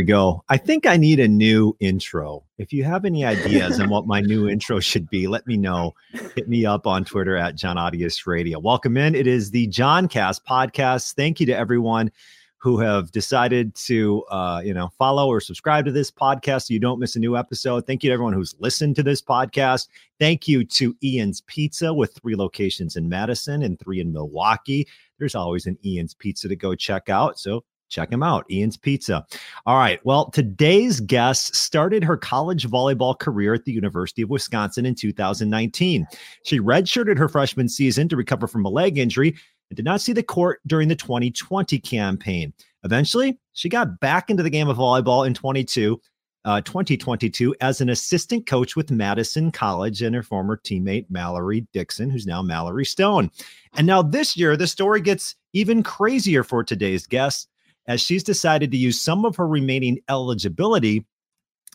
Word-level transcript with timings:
We 0.00 0.04
go. 0.04 0.42
I 0.48 0.56
think 0.56 0.86
I 0.86 0.96
need 0.96 1.20
a 1.20 1.28
new 1.28 1.76
intro. 1.78 2.42
If 2.56 2.72
you 2.72 2.84
have 2.84 3.04
any 3.04 3.22
ideas 3.22 3.78
on 3.80 3.90
what 3.90 4.06
my 4.06 4.22
new 4.22 4.48
intro 4.54 4.80
should 4.80 5.10
be, 5.10 5.26
let 5.26 5.46
me 5.46 5.58
know. 5.58 5.92
Hit 6.34 6.48
me 6.48 6.64
up 6.64 6.86
on 6.86 7.04
Twitter 7.04 7.36
at 7.36 7.54
Jon 7.54 7.76
Arias 7.76 8.26
Radio. 8.26 8.58
Welcome 8.58 8.96
in. 8.96 9.14
It 9.14 9.26
is 9.26 9.50
the 9.50 9.68
Joncast 9.68 10.40
podcast. 10.48 11.16
Thank 11.16 11.38
you 11.38 11.44
to 11.44 11.52
everyone 11.54 12.10
who 12.56 12.78
have 12.78 13.12
decided 13.12 13.74
to 13.74 14.22
uh, 14.30 14.62
you 14.64 14.72
know 14.72 14.88
follow 14.96 15.28
or 15.28 15.38
subscribe 15.38 15.84
to 15.84 15.92
this 15.92 16.10
podcast 16.10 16.68
so 16.68 16.72
you 16.72 16.80
don't 16.80 16.98
miss 16.98 17.16
a 17.16 17.18
new 17.18 17.36
episode 17.36 17.86
thank 17.86 18.02
you 18.02 18.10
to 18.10 18.14
everyone 18.14 18.34
who's 18.34 18.54
listened 18.58 18.94
to 18.94 19.02
this 19.02 19.22
podcast 19.22 19.88
thank 20.18 20.46
you 20.46 20.62
to 20.62 20.94
ian's 21.02 21.40
pizza 21.46 21.92
with 21.94 22.12
three 22.12 22.36
locations 22.36 22.96
in 22.96 23.08
madison 23.08 23.62
and 23.62 23.80
three 23.80 23.98
in 23.98 24.12
milwaukee 24.12 24.86
there's 25.18 25.34
always 25.34 25.64
an 25.64 25.78
ian's 25.86 26.12
pizza 26.12 26.48
to 26.48 26.56
go 26.56 26.74
check 26.74 27.08
out 27.08 27.38
so 27.38 27.64
check 27.90 28.10
him 28.10 28.22
out 28.22 28.46
ian's 28.50 28.76
pizza 28.76 29.26
all 29.66 29.76
right 29.76 30.00
well 30.04 30.30
today's 30.30 31.00
guest 31.00 31.54
started 31.54 32.02
her 32.02 32.16
college 32.16 32.66
volleyball 32.66 33.18
career 33.18 33.52
at 33.52 33.64
the 33.64 33.72
university 33.72 34.22
of 34.22 34.30
wisconsin 34.30 34.86
in 34.86 34.94
2019 34.94 36.06
she 36.44 36.58
redshirted 36.58 37.18
her 37.18 37.28
freshman 37.28 37.68
season 37.68 38.08
to 38.08 38.16
recover 38.16 38.46
from 38.46 38.64
a 38.64 38.70
leg 38.70 38.96
injury 38.96 39.34
and 39.70 39.76
did 39.76 39.84
not 39.84 40.00
see 40.00 40.12
the 40.12 40.22
court 40.22 40.60
during 40.66 40.88
the 40.88 40.96
2020 40.96 41.78
campaign. 41.78 42.52
Eventually, 42.84 43.38
she 43.52 43.68
got 43.68 44.00
back 44.00 44.30
into 44.30 44.42
the 44.42 44.50
game 44.50 44.68
of 44.68 44.76
volleyball 44.76 45.26
in 45.26 45.32
22, 45.32 46.00
uh, 46.44 46.60
2022 46.62 47.54
as 47.60 47.80
an 47.80 47.88
assistant 47.88 48.46
coach 48.46 48.74
with 48.74 48.90
Madison 48.90 49.52
College 49.52 50.02
and 50.02 50.14
her 50.14 50.22
former 50.22 50.56
teammate 50.56 51.06
Mallory 51.08 51.66
Dixon, 51.72 52.10
who's 52.10 52.26
now 52.26 52.42
Mallory 52.42 52.84
Stone. 52.84 53.30
And 53.74 53.86
now 53.86 54.02
this 54.02 54.36
year, 54.36 54.56
the 54.56 54.66
story 54.66 55.00
gets 55.00 55.36
even 55.52 55.82
crazier 55.82 56.42
for 56.42 56.64
today's 56.64 57.06
guest 57.06 57.48
as 57.90 58.00
she's 58.00 58.22
decided 58.22 58.70
to 58.70 58.76
use 58.76 59.00
some 59.00 59.24
of 59.24 59.34
her 59.34 59.48
remaining 59.48 59.98
eligibility 60.08 61.04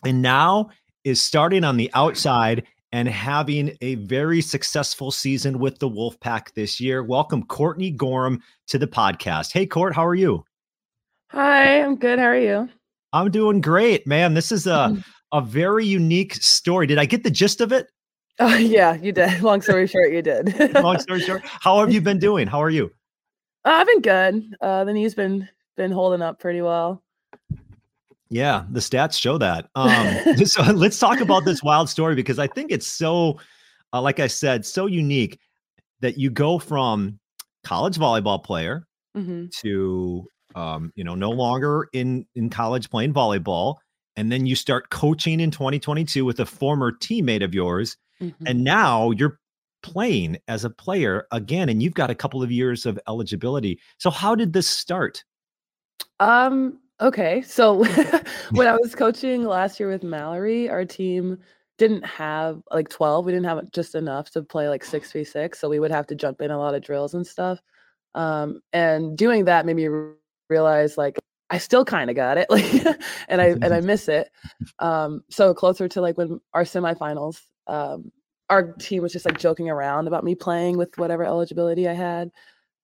and 0.02 0.22
now 0.22 0.70
is 1.04 1.20
starting 1.20 1.62
on 1.62 1.76
the 1.76 1.90
outside 1.92 2.64
and 2.90 3.06
having 3.06 3.76
a 3.82 3.96
very 3.96 4.40
successful 4.40 5.10
season 5.10 5.58
with 5.58 5.78
the 5.78 5.90
Wolfpack 5.90 6.54
this 6.54 6.80
year. 6.80 7.04
Welcome, 7.04 7.42
Courtney 7.42 7.92
Gorum, 7.92 8.40
to 8.68 8.78
the 8.78 8.86
podcast. 8.86 9.52
Hey, 9.52 9.66
Court, 9.66 9.94
how 9.94 10.06
are 10.06 10.14
you? 10.14 10.42
Hi, 11.32 11.82
I'm 11.82 11.96
good. 11.96 12.18
How 12.18 12.24
are 12.24 12.38
you? 12.38 12.70
I'm 13.12 13.30
doing 13.30 13.60
great, 13.60 14.06
man. 14.06 14.32
This 14.32 14.50
is 14.50 14.66
a 14.66 14.96
a 15.32 15.42
very 15.42 15.84
unique 15.84 16.32
story. 16.36 16.86
Did 16.86 16.96
I 16.96 17.04
get 17.04 17.24
the 17.24 17.30
gist 17.30 17.60
of 17.60 17.72
it? 17.72 17.88
Oh 18.38 18.56
yeah, 18.56 18.94
you 18.94 19.12
did. 19.12 19.42
Long 19.42 19.60
story 19.60 19.86
short, 19.86 20.12
you 20.12 20.22
did. 20.22 20.74
Long 20.82 20.98
story 20.98 21.20
short, 21.20 21.42
how 21.44 21.78
have 21.80 21.92
you 21.92 22.00
been 22.00 22.18
doing? 22.18 22.46
How 22.46 22.62
are 22.62 22.70
you? 22.70 22.90
Uh, 23.66 23.70
I've 23.70 23.86
been 23.88 24.00
good. 24.00 24.56
Uh, 24.60 24.84
the 24.84 24.92
knee's 24.92 25.16
been 25.16 25.48
been 25.76 25.92
holding 25.92 26.22
up 26.22 26.40
pretty 26.40 26.62
well. 26.62 27.02
Yeah, 28.28 28.64
the 28.70 28.80
stats 28.80 29.20
show 29.20 29.38
that. 29.38 29.68
Um, 29.74 30.36
so 30.46 30.62
let's 30.72 30.98
talk 30.98 31.20
about 31.20 31.44
this 31.44 31.62
wild 31.62 31.88
story 31.88 32.14
because 32.14 32.38
I 32.38 32.46
think 32.46 32.72
it's 32.72 32.86
so, 32.86 33.38
uh, 33.92 34.00
like 34.00 34.20
I 34.20 34.26
said, 34.26 34.64
so 34.66 34.86
unique 34.86 35.38
that 36.00 36.18
you 36.18 36.30
go 36.30 36.58
from 36.58 37.18
college 37.64 37.96
volleyball 37.96 38.42
player 38.42 38.86
mm-hmm. 39.16 39.46
to, 39.60 40.26
um, 40.54 40.92
you 40.96 41.04
know, 41.04 41.14
no 41.14 41.30
longer 41.30 41.88
in 41.92 42.26
in 42.34 42.50
college 42.50 42.90
playing 42.90 43.14
volleyball, 43.14 43.76
and 44.16 44.32
then 44.32 44.46
you 44.46 44.56
start 44.56 44.90
coaching 44.90 45.40
in 45.40 45.50
2022 45.50 46.24
with 46.24 46.40
a 46.40 46.46
former 46.46 46.92
teammate 46.92 47.44
of 47.44 47.54
yours, 47.54 47.96
mm-hmm. 48.20 48.46
and 48.46 48.64
now 48.64 49.10
you're 49.12 49.38
playing 49.82 50.36
as 50.48 50.64
a 50.64 50.70
player 50.70 51.26
again, 51.30 51.68
and 51.68 51.82
you've 51.82 51.94
got 51.94 52.10
a 52.10 52.14
couple 52.14 52.42
of 52.42 52.50
years 52.50 52.86
of 52.86 52.98
eligibility. 53.08 53.78
So 53.98 54.10
how 54.10 54.34
did 54.34 54.52
this 54.52 54.66
start? 54.66 55.22
Um, 56.20 56.78
Okay. 57.00 57.42
So 57.42 57.84
when 58.52 58.66
I 58.66 58.76
was 58.76 58.94
coaching 58.94 59.44
last 59.44 59.78
year 59.78 59.88
with 59.90 60.02
Mallory, 60.02 60.68
our 60.68 60.84
team 60.84 61.38
didn't 61.78 62.04
have 62.06 62.62
like 62.72 62.88
12. 62.88 63.26
We 63.26 63.32
didn't 63.32 63.44
have 63.46 63.70
just 63.70 63.94
enough 63.94 64.30
to 64.30 64.42
play 64.42 64.68
like 64.68 64.82
6v6. 64.82 65.56
So 65.56 65.68
we 65.68 65.78
would 65.78 65.90
have 65.90 66.06
to 66.08 66.14
jump 66.14 66.40
in 66.40 66.50
a 66.50 66.58
lot 66.58 66.74
of 66.74 66.82
drills 66.82 67.14
and 67.14 67.26
stuff. 67.26 67.60
Um, 68.14 68.60
and 68.72 69.16
doing 69.16 69.44
that 69.44 69.66
made 69.66 69.76
me 69.76 69.88
realize 70.48 70.96
like 70.96 71.18
I 71.50 71.58
still 71.58 71.84
kind 71.84 72.08
of 72.08 72.16
got 72.16 72.38
it. 72.38 72.46
Like 72.50 72.98
and 73.28 73.42
I 73.42 73.48
and 73.48 73.74
I 73.74 73.80
miss 73.82 74.08
it. 74.08 74.30
Um, 74.78 75.22
so 75.30 75.52
closer 75.52 75.88
to 75.88 76.00
like 76.00 76.16
when 76.16 76.40
our 76.54 76.64
semifinals, 76.64 77.42
um, 77.66 78.10
our 78.48 78.72
team 78.74 79.02
was 79.02 79.12
just 79.12 79.26
like 79.26 79.38
joking 79.38 79.68
around 79.68 80.06
about 80.06 80.24
me 80.24 80.34
playing 80.34 80.78
with 80.78 80.96
whatever 80.96 81.24
eligibility 81.24 81.86
I 81.88 81.92
had. 81.92 82.30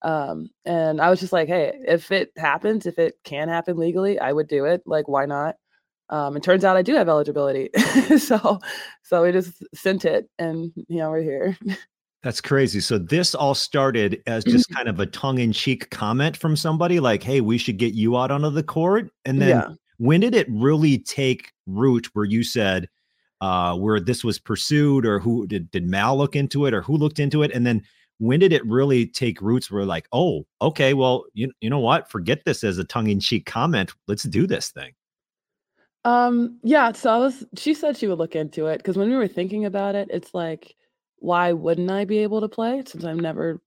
Um, 0.02 0.48
and 0.64 1.00
I 1.00 1.10
was 1.10 1.20
just 1.20 1.32
like, 1.32 1.48
hey, 1.48 1.72
if 1.86 2.10
it 2.10 2.32
happens, 2.36 2.86
if 2.86 2.98
it 2.98 3.14
can 3.24 3.48
happen 3.48 3.76
legally, 3.76 4.18
I 4.18 4.32
would 4.32 4.48
do 4.48 4.64
it. 4.64 4.82
Like, 4.84 5.08
why 5.08 5.26
not? 5.26 5.56
Um, 6.08 6.36
it 6.36 6.42
turns 6.42 6.64
out 6.64 6.76
I 6.76 6.82
do 6.82 6.94
have 6.94 7.08
eligibility. 7.08 7.70
so, 8.18 8.60
so 9.02 9.22
we 9.22 9.32
just 9.32 9.62
sent 9.74 10.04
it 10.04 10.28
and, 10.38 10.72
you 10.88 10.98
know, 10.98 11.10
we're 11.10 11.22
here. 11.22 11.56
That's 12.22 12.40
crazy. 12.40 12.80
So 12.80 12.98
this 12.98 13.34
all 13.34 13.54
started 13.54 14.22
as 14.26 14.44
just 14.44 14.68
kind 14.74 14.88
of 14.88 15.00
a 15.00 15.06
tongue-in-cheek 15.06 15.90
comment 15.90 16.36
from 16.36 16.54
somebody 16.54 17.00
like, 17.00 17.22
"Hey, 17.22 17.40
we 17.40 17.58
should 17.58 17.78
get 17.78 17.94
you 17.94 18.16
out 18.16 18.30
onto 18.30 18.50
the 18.50 18.62
court." 18.62 19.10
And 19.24 19.42
then 19.42 19.48
yeah. 19.48 19.68
when 19.98 20.20
did 20.20 20.34
it 20.34 20.46
really 20.48 20.98
take 20.98 21.50
root 21.66 22.08
where 22.12 22.24
you 22.24 22.44
said 22.44 22.88
uh 23.40 23.76
where 23.76 23.98
this 23.98 24.22
was 24.22 24.38
pursued 24.38 25.04
or 25.04 25.18
who 25.18 25.46
did 25.48 25.70
did 25.72 25.88
Mal 25.88 26.16
look 26.16 26.36
into 26.36 26.66
it 26.66 26.74
or 26.74 26.82
who 26.82 26.96
looked 26.96 27.18
into 27.18 27.42
it 27.42 27.52
and 27.52 27.66
then 27.66 27.82
when 28.22 28.38
did 28.38 28.52
it 28.52 28.64
really 28.64 29.04
take 29.04 29.42
roots 29.42 29.68
where 29.68 29.84
like 29.84 30.06
oh 30.12 30.46
okay 30.60 30.94
well 30.94 31.24
you, 31.34 31.50
you 31.60 31.68
know 31.68 31.80
what? 31.80 32.08
Forget 32.08 32.44
this 32.44 32.62
as 32.62 32.78
a 32.78 32.84
tongue-in-cheek 32.84 33.46
comment. 33.46 33.90
Let's 34.06 34.22
do 34.22 34.46
this 34.46 34.70
thing. 34.70 34.92
Um 36.04 36.58
yeah 36.62 36.92
so 36.92 37.12
i 37.12 37.16
was 37.16 37.44
she 37.56 37.74
said 37.74 37.96
she 37.96 38.08
would 38.08 38.18
look 38.18 38.34
into 38.34 38.66
it 38.66 38.78
because 38.78 38.96
when 38.96 39.08
we 39.08 39.16
were 39.16 39.28
thinking 39.28 39.64
about 39.66 39.94
it 39.94 40.08
it's 40.10 40.34
like 40.34 40.74
why 41.18 41.52
wouldn't 41.52 41.90
i 41.92 42.04
be 42.04 42.18
able 42.18 42.40
to 42.40 42.48
play 42.48 42.82
since 42.86 43.04
i've 43.04 43.16
never 43.16 43.60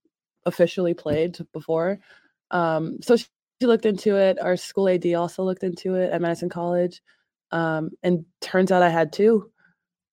officially 0.44 0.94
played 0.94 1.38
before? 1.52 1.98
Um 2.50 2.98
so 3.02 3.16
she, 3.16 3.26
she 3.60 3.66
looked 3.66 3.86
into 3.86 4.16
it 4.16 4.38
our 4.40 4.56
school 4.56 4.88
ad 4.88 5.06
also 5.14 5.44
looked 5.44 5.64
into 5.64 5.94
it 5.94 6.12
at 6.12 6.20
madison 6.20 6.50
college 6.50 7.00
um 7.52 7.90
and 8.02 8.24
turns 8.42 8.70
out 8.70 8.82
i 8.82 8.90
had 8.90 9.12
two 9.12 9.50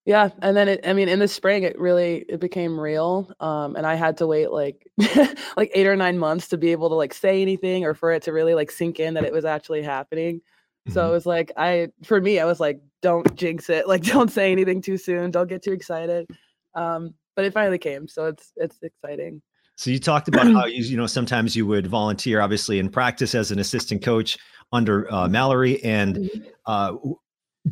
yeah, 0.06 0.28
and 0.42 0.56
then 0.56 0.68
it 0.68 0.80
I 0.86 0.92
mean 0.92 1.08
in 1.08 1.18
the 1.18 1.28
spring 1.28 1.62
it 1.62 1.78
really 1.78 2.24
it 2.28 2.38
became 2.38 2.78
real. 2.78 3.32
Um 3.40 3.74
and 3.74 3.86
I 3.86 3.94
had 3.94 4.18
to 4.18 4.26
wait 4.26 4.50
like 4.50 4.86
like 5.56 5.70
8 5.74 5.86
or 5.86 5.96
9 5.96 6.18
months 6.18 6.48
to 6.48 6.58
be 6.58 6.72
able 6.72 6.90
to 6.90 6.94
like 6.94 7.14
say 7.14 7.40
anything 7.40 7.84
or 7.84 7.94
for 7.94 8.12
it 8.12 8.22
to 8.24 8.32
really 8.32 8.54
like 8.54 8.70
sink 8.70 9.00
in 9.00 9.14
that 9.14 9.24
it 9.24 9.32
was 9.32 9.46
actually 9.46 9.82
happening. 9.82 10.36
Mm-hmm. 10.36 10.92
So 10.92 11.08
it 11.08 11.10
was 11.10 11.24
like 11.24 11.52
I 11.56 11.88
for 12.02 12.20
me 12.20 12.38
I 12.38 12.44
was 12.44 12.60
like 12.60 12.80
don't 13.00 13.34
jinx 13.34 13.70
it. 13.70 13.88
Like 13.94 14.02
don't 14.02 14.30
say 14.30 14.52
anything 14.52 14.82
too 14.82 14.98
soon. 14.98 15.30
Don't 15.30 15.48
get 15.48 15.62
too 15.62 15.72
excited. 15.72 16.28
Um 16.74 17.14
but 17.34 17.46
it 17.46 17.54
finally 17.54 17.78
came. 17.78 18.06
So 18.06 18.26
it's 18.26 18.52
it's 18.56 18.78
exciting. 18.82 19.40
So 19.76 19.90
you 19.90 19.98
talked 19.98 20.28
about 20.28 20.52
how 20.52 20.66
you 20.66 20.84
you 20.84 20.98
know 20.98 21.06
sometimes 21.06 21.56
you 21.56 21.66
would 21.66 21.86
volunteer 21.86 22.42
obviously 22.42 22.78
in 22.78 22.90
practice 22.90 23.34
as 23.34 23.50
an 23.50 23.58
assistant 23.58 24.02
coach 24.02 24.36
under 24.70 25.10
uh, 25.12 25.28
Mallory 25.28 25.82
and 25.82 26.16
mm-hmm. 26.16 26.42
uh 26.66 26.92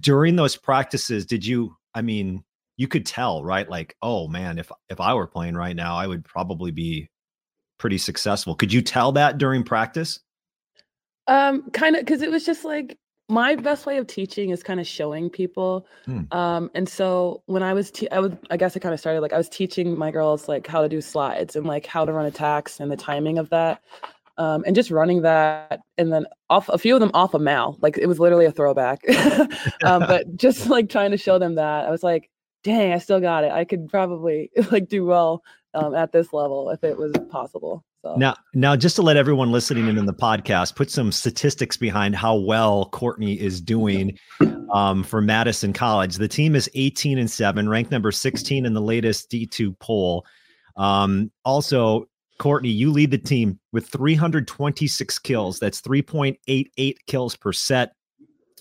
during 0.01 0.37
those 0.37 0.57
practices 0.57 1.27
did 1.27 1.45
you 1.45 1.77
I 1.95 2.03
mean, 2.03 2.45
you 2.77 2.89
could 2.89 3.07
tell, 3.07 3.45
right? 3.45 3.69
Like, 3.69 3.97
oh 4.03 4.29
man, 4.29 4.59
if 4.59 4.71
if 4.89 5.01
I 5.01 5.15
were 5.15 5.27
playing 5.27 5.55
right 5.55 5.77
now, 5.77 5.97
I 5.97 6.07
would 6.07 6.25
probably 6.25 6.71
be 6.71 7.11
pretty 7.79 7.99
successful. 7.99 8.55
Could 8.55 8.73
you 8.73 8.83
tell 8.83 9.13
that 9.13 9.39
during 9.39 9.63
practice? 9.63 10.21
Um, 11.27 11.71
kind 11.71 11.97
of, 11.97 12.03
because 12.03 12.23
it 12.23 12.31
was 12.31 12.45
just 12.45 12.65
like 12.65 12.99
my 13.29 13.55
best 13.55 13.87
way 13.87 13.99
of 13.99 14.07
teaching 14.07 14.51
is 14.51 14.63
kind 14.63 14.81
of 14.81 14.87
showing 14.87 15.31
people. 15.31 15.87
Hmm. 16.05 16.23
Um, 16.33 16.71
and 16.75 16.89
so 16.89 17.43
when 17.47 17.63
I 17.63 17.73
was, 17.73 17.91
te- 17.91 18.11
I 18.11 18.19
would, 18.19 18.37
I 18.51 18.57
guess 18.57 18.77
I 18.77 18.81
kind 18.81 18.93
of 18.93 19.01
started 19.01 19.21
like 19.21 19.33
I 19.33 19.39
was 19.39 19.49
teaching 19.49 19.97
my 19.97 20.11
girls 20.11 20.49
like 20.49 20.67
how 20.67 20.83
to 20.83 20.89
do 20.89 21.01
slides 21.01 21.57
and 21.57 21.67
like 21.67 21.87
how 21.87 22.05
to 22.05 22.13
run 22.13 22.27
attacks 22.27 22.81
and 22.81 22.91
the 22.91 22.97
timing 22.97 23.39
of 23.39 23.51
that. 23.51 23.81
Um, 24.39 24.65
and 24.67 24.75
just 24.75 24.91
running 24.91 25.23
that 25.23 25.81
and 25.99 26.11
then 26.11 26.27
off 26.49 26.71
a 26.71 26.79
few 26.79 26.95
of 26.95 27.01
them 27.01 27.11
off 27.13 27.35
of 27.35 27.43
Mal. 27.43 27.77
Like 27.83 27.99
it 27.99 28.07
was 28.07 28.19
literally 28.19 28.47
a 28.47 28.53
throwback. 28.53 29.01
um, 29.85 30.01
but 30.07 30.37
just 30.37 30.69
like 30.69 30.89
trying 30.89 31.11
to 31.11 31.19
show 31.19 31.39
them 31.39 31.57
that, 31.57 31.87
I 31.87 31.91
was 31.91 32.03
like, 32.03 32.31
dang, 32.63 32.93
I 32.93 32.99
still 32.99 33.21
got 33.21 33.45
it. 33.45 33.53
I 33.53 33.65
could 33.65 33.89
probably 33.89 34.51
like 34.71 34.89
do 34.89 35.05
well 35.05 35.43
um, 35.75 35.95
at 35.95 36.13
this 36.13 36.33
level 36.33 36.71
if 36.71 36.83
it 36.85 36.97
was 36.97 37.13
possible. 37.31 37.85
So. 38.03 38.17
Now, 38.17 38.35
now, 38.53 38.75
just 38.75 38.97
to 38.97 39.03
let 39.03 39.17
everyone 39.17 39.53
listening 39.53 39.87
in, 39.87 39.97
in 39.97 40.07
the 40.07 40.15
podcast 40.15 40.75
put 40.75 40.91
some 40.91 41.13
statistics 41.13 41.77
behind 41.77 42.17
how 42.17 42.35
well 42.35 42.87
Courtney 42.87 43.41
is 43.41 43.61
doing 43.61 44.19
um, 44.73 45.05
for 45.05 45.21
Madison 45.21 45.73
College. 45.73 46.17
The 46.17 46.27
team 46.27 46.57
is 46.57 46.69
18 46.75 47.17
and 47.19 47.31
seven, 47.31 47.69
ranked 47.69 47.93
number 47.93 48.11
16 48.11 48.67
in 48.67 48.75
the 48.75 48.81
latest 48.81 49.31
D2 49.31 49.79
poll. 49.79 50.27
Um, 50.77 51.31
also, 51.45 52.09
Courtney, 52.43 52.71
you 52.71 52.91
lead 52.91 53.13
the 53.13 53.19
team 53.19 53.57
with 53.71 53.87
326 53.87 55.17
kills. 55.21 55.61
That's 55.61 55.81
3.88 55.81 56.97
kills 57.07 57.37
per 57.37 57.53
set. 57.53 57.93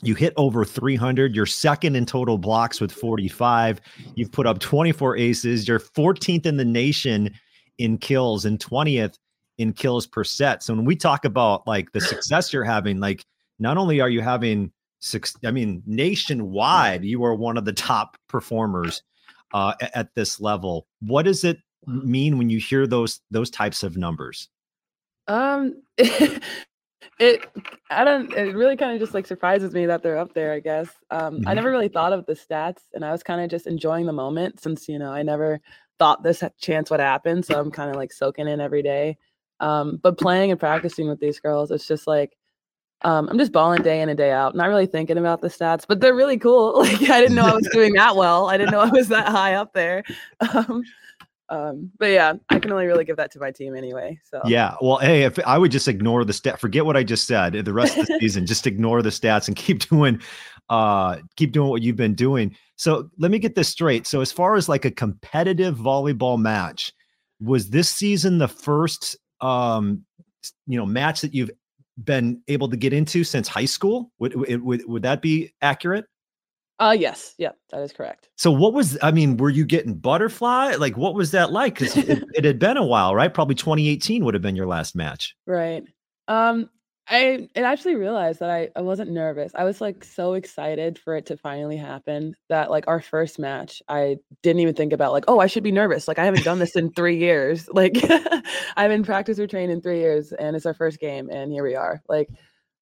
You 0.04 0.14
hit 0.14 0.34
over 0.38 0.64
300. 0.64 1.36
You're 1.36 1.48
second 1.48 1.96
in 1.96 2.06
total 2.06 2.38
blocks 2.38 2.80
with 2.80 2.92
45. 2.92 3.82
You've 4.14 4.32
put 4.32 4.46
up 4.46 4.60
24 4.60 5.18
aces. 5.18 5.68
You're 5.68 5.80
14th 5.80 6.46
in 6.46 6.58
the 6.58 6.66
nation 6.66 7.34
in 7.80 7.98
kills 7.98 8.46
and 8.46 8.60
20th 8.60 9.16
in 9.58 9.74
kills 9.74 10.06
per 10.06 10.24
set. 10.24 10.62
So 10.62 10.76
when 10.76 10.86
we 10.86 10.96
talk 10.96 11.26
about 11.26 11.66
like 11.66 11.92
the 11.92 12.02
success 12.02 12.54
you're 12.54 12.64
having, 12.64 13.00
like 13.00 13.26
not 13.58 13.78
only 13.78 14.00
are 14.00 14.10
you 14.10 14.22
having 14.22 14.72
six. 15.00 15.36
I 15.44 15.50
mean, 15.50 15.82
nationwide, 15.88 17.04
you 17.04 17.24
are 17.24 17.34
one 17.34 17.58
of 17.58 17.66
the 17.66 17.74
top 17.74 18.16
performers 18.30 19.02
uh, 19.56 19.74
at 19.96 20.14
this 20.14 20.40
level. 20.40 20.86
What 21.00 21.26
is 21.26 21.44
it 21.44 21.58
mean 21.88 22.38
when 22.38 22.50
you 22.50 22.60
hear 22.60 22.88
those 22.88 23.22
those 23.32 23.50
types 23.50 23.84
of 23.84 23.98
numbers? 23.98 24.50
Um, 25.28 25.82
it 25.98 27.46
I 27.90 28.04
don't. 28.04 28.32
It 28.34 28.56
really 28.56 28.78
kind 28.78 28.94
of 28.94 29.00
just 29.00 29.14
like 29.14 29.28
surprises 29.28 29.74
me 29.74 29.86
that 29.86 30.04
they're 30.04 30.18
up 30.18 30.34
there. 30.34 30.54
I 30.54 30.60
guess. 30.60 30.90
Um, 31.10 31.38
mm-hmm. 31.38 31.48
I 31.48 31.54
never 31.54 31.72
really 31.72 31.88
thought 31.88 32.14
of 32.14 32.26
the 32.26 32.34
stats, 32.34 32.82
and 32.94 33.06
I 33.06 33.12
was 33.12 33.24
kind 33.24 33.42
of 33.42 33.50
just 33.50 33.68
enjoying 33.68 34.06
the 34.06 34.14
moment 34.14 34.62
since 34.62 34.88
you 34.88 35.00
know 35.00 35.12
I 35.12 35.24
never 35.24 35.60
thought 36.00 36.24
this 36.24 36.44
chance 36.60 36.90
would 36.90 37.00
happen. 37.00 37.44
So 37.44 37.60
I'm 37.60 37.72
kind 37.72 37.90
of 37.90 37.96
like 37.96 38.12
soaking 38.12 38.48
in 38.48 38.60
every 38.60 38.82
day. 38.82 39.18
Um, 39.60 40.00
but 40.02 40.18
playing 40.18 40.50
and 40.50 40.60
practicing 40.60 41.08
with 41.08 41.20
these 41.20 41.40
girls, 41.40 41.70
it's 41.70 41.88
just 41.88 42.08
like 42.08 42.36
um, 43.04 43.30
I'm 43.30 43.38
just 43.38 43.52
balling 43.52 43.82
day 43.82 44.02
in 44.02 44.10
and 44.10 44.18
day 44.18 44.32
out, 44.32 44.56
not 44.56 44.70
really 44.70 44.86
thinking 44.86 45.18
about 45.18 45.42
the 45.42 45.48
stats, 45.48 45.86
but 45.88 46.00
they're 46.00 46.16
really 46.16 46.38
cool. 46.38 46.86
Like 46.92 47.10
I 47.10 47.22
didn't 47.22 47.36
know 47.36 47.46
I 47.46 47.56
was 47.56 47.70
doing 47.72 47.94
that 47.94 48.16
well. 48.16 48.50
I 48.50 48.58
didn't 48.58 48.72
know 48.72 48.80
I 48.80 48.90
was 48.90 49.08
that 49.10 49.28
high 49.28 49.56
up 49.56 49.74
there. 49.74 50.04
Um, 50.54 50.84
um, 51.52 51.92
but 52.00 52.08
yeah, 52.08 52.34
I 52.50 52.60
can 52.60 52.72
only 52.72 52.86
really 52.86 53.04
give 53.04 53.18
that 53.18 53.30
to 53.32 53.40
my 53.40 53.52
team 53.52 53.76
anyway. 53.76 54.18
So 54.24 54.42
yeah, 54.46 54.76
well, 54.82 54.98
hey, 55.00 55.24
if 55.24 55.38
I 55.46 55.58
would 55.58 55.70
just 55.70 55.90
ignore 55.90 56.24
the 56.24 56.32
stat, 56.32 56.62
forget 56.62 56.86
what 56.86 56.96
I 56.96 57.04
just 57.04 57.28
said. 57.28 57.54
The 57.54 57.74
rest 57.74 57.98
of 57.98 58.08
the 58.08 58.18
season, 58.22 58.46
just 58.46 58.66
ignore 58.66 59.02
the 59.02 59.10
stats 59.10 59.48
and 59.48 59.56
keep 59.58 59.80
doing, 59.90 60.22
uh, 60.70 61.18
keep 61.36 61.52
doing 61.52 61.70
what 61.70 61.82
you've 61.82 61.98
been 61.98 62.16
doing. 62.16 62.56
So 62.78 63.10
let 63.20 63.32
me 63.32 63.38
get 63.38 63.56
this 63.56 63.68
straight. 63.68 64.08
So 64.08 64.22
as 64.22 64.32
far 64.32 64.56
as 64.56 64.70
like 64.70 64.86
a 64.86 64.92
competitive 64.92 65.78
volleyball 65.78 66.40
match, 66.40 66.94
was 67.42 67.70
this 67.70 67.90
season 67.90 68.38
the 68.38 68.48
first, 68.48 69.18
um, 69.42 70.06
you 70.68 70.78
know, 70.78 70.86
match 70.86 71.20
that 71.20 71.34
you've 71.34 71.52
been 72.02 72.42
able 72.48 72.70
to 72.70 72.78
get 72.78 72.94
into 72.94 73.26
since 73.26 73.50
high 73.50 73.66
school? 73.66 74.10
Would 74.20 74.36
would 74.36 74.88
would 74.88 75.04
that 75.04 75.22
be 75.22 75.54
accurate? 75.62 76.06
Uh 76.82 76.98
yes, 76.98 77.36
yeah, 77.38 77.52
that 77.70 77.82
is 77.84 77.94
correct. 77.94 78.30
So 78.38 78.52
what 78.52 78.74
was 78.74 78.98
I 79.04 79.12
mean, 79.12 79.38
were 79.38 79.52
you 79.52 79.66
getting 79.66 79.94
butterfly? 79.94 80.74
Like 80.80 80.98
what 80.98 81.14
was 81.14 81.30
that 81.32 81.52
like? 81.52 81.78
Because 81.78 81.96
it, 81.96 82.24
it, 82.34 82.44
had 82.44 82.58
been 82.58 82.76
a 82.76 82.86
while, 82.86 83.14
right? 83.14 83.32
Probably 83.32 83.54
2018 83.54 84.26
would 84.26 84.34
have 84.34 84.42
been 84.42 84.56
your 84.56 84.66
last 84.66 84.96
match. 84.96 85.36
Right. 85.46 85.84
Um, 86.28 86.72
I 87.08 87.48
it 87.54 87.62
actually 87.62 87.96
realized 87.96 88.40
that 88.40 88.50
I, 88.50 88.70
I 88.76 88.82
wasn't 88.82 89.12
nervous. 89.12 89.52
I 89.54 89.64
was 89.64 89.80
like 89.80 90.04
so 90.04 90.34
excited 90.34 90.98
for 90.98 91.16
it 91.16 91.28
to 91.28 91.38
finally 91.38 91.78
happen 91.78 92.34
that 92.50 92.72
like 92.72 92.86
our 92.88 93.00
first 93.00 93.38
match, 93.38 93.84
I 93.88 94.18
didn't 94.42 94.62
even 94.62 94.74
think 94.74 94.92
about 94.92 95.12
like, 95.12 95.26
oh, 95.28 95.40
I 95.40 95.46
should 95.46 95.62
be 95.64 95.72
nervous. 95.72 96.08
Like 96.08 96.18
I 96.18 96.26
haven't 96.26 96.46
done 96.46 96.58
this 96.58 96.76
in 96.76 96.92
three 96.94 97.18
years. 97.18 97.70
Like 97.74 97.98
I've 98.76 98.90
been 98.90 99.04
practice 99.04 99.38
or 99.38 99.46
trained 99.46 99.72
in 99.72 99.82
three 99.82 100.00
years 100.00 100.32
and 100.32 100.56
it's 100.56 100.66
our 100.66 100.74
first 100.74 101.00
game 101.00 101.30
and 101.30 101.52
here 101.52 101.64
we 101.64 101.76
are. 101.76 102.02
Like 102.10 102.30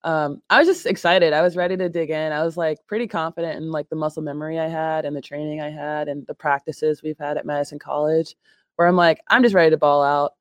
um, 0.04 0.42
I 0.50 0.60
was 0.60 0.68
just 0.68 0.86
excited. 0.86 1.34
I 1.34 1.42
was 1.42 1.58
ready 1.58 1.76
to 1.78 1.90
dig 1.90 2.10
in. 2.10 2.32
I 2.32 2.44
was 2.44 2.56
like 2.56 2.80
pretty 2.88 3.08
confident 3.08 3.58
in 3.58 3.72
like 3.72 3.90
the 3.90 3.96
muscle 3.96 4.24
memory 4.24 4.60
I 4.60 4.68
had 4.68 5.06
and 5.06 5.16
the 5.16 5.22
training 5.22 5.62
I 5.62 5.70
had 5.70 6.08
and 6.08 6.26
the 6.28 6.34
practices 6.34 7.04
we've 7.04 7.18
had 7.18 7.38
at 7.38 7.46
Madison 7.46 7.80
College, 7.80 8.36
where 8.76 8.88
I'm 8.88 8.96
like, 8.96 9.22
I'm 9.28 9.44
just 9.44 9.56
ready 9.56 9.72
to 9.72 9.78
ball 9.78 10.04
out. 10.04 10.34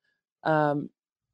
Um, 0.45 0.91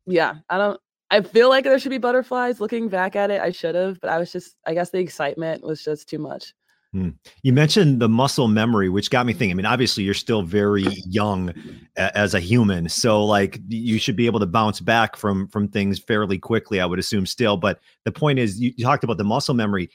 yeah, 0.06 0.36
I 0.48 0.58
don't. 0.58 0.80
I 1.10 1.20
feel 1.20 1.48
like 1.48 1.64
there 1.64 1.78
should 1.78 1.90
be 1.90 1.98
butterflies. 1.98 2.60
Looking 2.60 2.88
back 2.88 3.14
at 3.14 3.30
it, 3.30 3.40
I 3.40 3.50
should 3.50 3.74
have, 3.74 4.00
but 4.00 4.10
I 4.10 4.18
was 4.18 4.32
just, 4.32 4.56
I 4.66 4.74
guess 4.74 4.90
the 4.90 4.98
excitement 4.98 5.62
was 5.62 5.84
just 5.84 6.08
too 6.08 6.18
much. 6.18 6.54
Hmm. 6.94 7.08
You 7.42 7.52
mentioned 7.52 8.00
the 8.00 8.08
muscle 8.08 8.46
memory, 8.46 8.88
which 8.88 9.10
got 9.10 9.26
me 9.26 9.32
thinking. 9.32 9.50
I 9.50 9.54
mean, 9.56 9.66
obviously, 9.66 10.04
you're 10.04 10.14
still 10.14 10.42
very 10.42 10.86
young 11.08 11.52
as 11.96 12.34
a 12.34 12.40
human, 12.40 12.88
so 12.88 13.24
like 13.24 13.58
you 13.66 13.98
should 13.98 14.14
be 14.14 14.26
able 14.26 14.38
to 14.38 14.46
bounce 14.46 14.78
back 14.78 15.16
from 15.16 15.48
from 15.48 15.66
things 15.66 15.98
fairly 15.98 16.38
quickly. 16.38 16.80
I 16.80 16.86
would 16.86 17.00
assume 17.00 17.26
still, 17.26 17.56
but 17.56 17.80
the 18.04 18.12
point 18.12 18.38
is, 18.38 18.60
you, 18.60 18.72
you 18.76 18.84
talked 18.84 19.02
about 19.02 19.18
the 19.18 19.24
muscle 19.24 19.56
memory, 19.56 19.90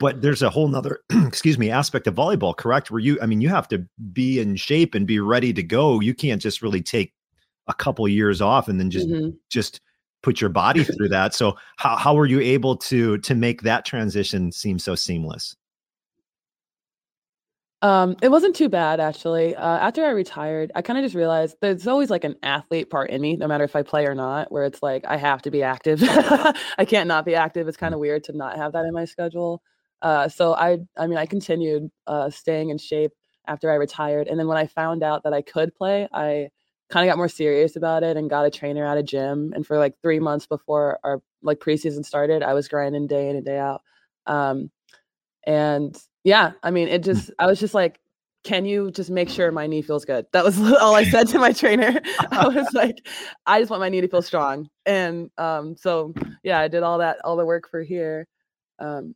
but 0.00 0.22
there's 0.22 0.42
a 0.42 0.50
whole 0.50 0.66
nother, 0.66 0.98
excuse 1.24 1.56
me, 1.56 1.70
aspect 1.70 2.08
of 2.08 2.16
volleyball, 2.16 2.56
correct? 2.56 2.90
Where 2.90 2.98
you, 2.98 3.16
I 3.22 3.26
mean, 3.26 3.40
you 3.40 3.48
have 3.48 3.68
to 3.68 3.86
be 4.12 4.40
in 4.40 4.56
shape 4.56 4.96
and 4.96 5.06
be 5.06 5.20
ready 5.20 5.52
to 5.52 5.62
go. 5.62 6.00
You 6.00 6.14
can't 6.14 6.42
just 6.42 6.62
really 6.62 6.82
take 6.82 7.14
a 7.68 7.74
couple 7.74 8.08
years 8.08 8.40
off 8.40 8.66
and 8.66 8.80
then 8.80 8.90
just 8.90 9.08
mm-hmm. 9.08 9.36
just 9.50 9.80
put 10.24 10.40
your 10.40 10.50
body 10.50 10.82
through 10.82 11.10
that. 11.10 11.32
So 11.32 11.56
how 11.76 11.94
how 11.94 12.12
were 12.16 12.26
you 12.26 12.40
able 12.40 12.74
to 12.78 13.18
to 13.18 13.36
make 13.36 13.62
that 13.62 13.84
transition 13.84 14.50
seem 14.50 14.80
so 14.80 14.96
seamless? 14.96 15.54
Um, 17.82 18.16
it 18.20 18.28
wasn't 18.28 18.56
too 18.56 18.68
bad 18.68 19.00
actually. 19.00 19.56
Uh, 19.56 19.78
after 19.78 20.04
I 20.04 20.10
retired, 20.10 20.70
I 20.74 20.82
kind 20.82 20.98
of 20.98 21.04
just 21.04 21.14
realized 21.14 21.56
there's 21.62 21.86
always 21.86 22.10
like 22.10 22.24
an 22.24 22.36
athlete 22.42 22.90
part 22.90 23.10
in 23.10 23.22
me, 23.22 23.36
no 23.36 23.48
matter 23.48 23.64
if 23.64 23.74
I 23.74 23.82
play 23.82 24.04
or 24.06 24.14
not, 24.14 24.52
where 24.52 24.64
it's 24.64 24.82
like 24.82 25.04
I 25.06 25.16
have 25.16 25.42
to 25.42 25.50
be 25.50 25.62
active. 25.62 26.02
I 26.04 26.84
can't 26.86 27.08
not 27.08 27.24
be 27.24 27.34
active. 27.34 27.68
It's 27.68 27.78
kind 27.78 27.94
of 27.94 28.00
weird 28.00 28.24
to 28.24 28.36
not 28.36 28.56
have 28.58 28.72
that 28.72 28.84
in 28.84 28.92
my 28.92 29.06
schedule. 29.06 29.62
Uh, 30.02 30.28
so 30.28 30.54
I, 30.54 30.78
I 30.96 31.06
mean, 31.06 31.18
I 31.18 31.24
continued 31.26 31.90
uh, 32.06 32.28
staying 32.30 32.68
in 32.68 32.76
shape 32.78 33.12
after 33.46 33.70
I 33.70 33.74
retired, 33.76 34.28
and 34.28 34.38
then 34.38 34.46
when 34.46 34.58
I 34.58 34.66
found 34.66 35.02
out 35.02 35.22
that 35.24 35.32
I 35.32 35.42
could 35.42 35.74
play, 35.74 36.06
I 36.12 36.50
kind 36.90 37.08
of 37.08 37.12
got 37.12 37.18
more 37.18 37.28
serious 37.28 37.76
about 37.76 38.02
it 38.02 38.16
and 38.16 38.28
got 38.28 38.46
a 38.46 38.50
trainer 38.50 38.84
at 38.84 38.98
a 38.98 39.02
gym. 39.02 39.52
And 39.54 39.66
for 39.66 39.78
like 39.78 39.94
three 40.02 40.20
months 40.20 40.46
before 40.46 40.98
our 41.04 41.22
like 41.42 41.58
preseason 41.60 42.04
started, 42.04 42.42
I 42.42 42.52
was 42.54 42.68
grinding 42.68 43.06
day 43.06 43.30
in 43.30 43.36
and 43.36 43.44
day 43.44 43.58
out. 43.58 43.82
Um, 44.26 44.70
and 45.46 45.96
yeah, 46.24 46.52
I 46.62 46.70
mean, 46.70 46.88
it 46.88 47.02
just, 47.02 47.30
I 47.38 47.46
was 47.46 47.60
just 47.60 47.74
like, 47.74 48.00
can 48.42 48.64
you 48.64 48.90
just 48.90 49.10
make 49.10 49.28
sure 49.28 49.52
my 49.52 49.66
knee 49.66 49.82
feels 49.82 50.04
good? 50.04 50.26
That 50.32 50.44
was 50.44 50.60
all 50.80 50.94
I 50.94 51.04
said 51.04 51.28
to 51.28 51.38
my 51.38 51.52
trainer. 51.52 52.00
I 52.30 52.48
was 52.48 52.68
like, 52.74 53.06
I 53.46 53.60
just 53.60 53.70
want 53.70 53.80
my 53.80 53.88
knee 53.88 54.00
to 54.00 54.08
feel 54.08 54.22
strong. 54.22 54.68
And 54.86 55.30
um, 55.38 55.76
so, 55.76 56.14
yeah, 56.42 56.58
I 56.58 56.68
did 56.68 56.82
all 56.82 56.98
that, 56.98 57.18
all 57.24 57.36
the 57.36 57.44
work 57.44 57.68
for 57.70 57.82
here. 57.82 58.26
Um, 58.78 59.14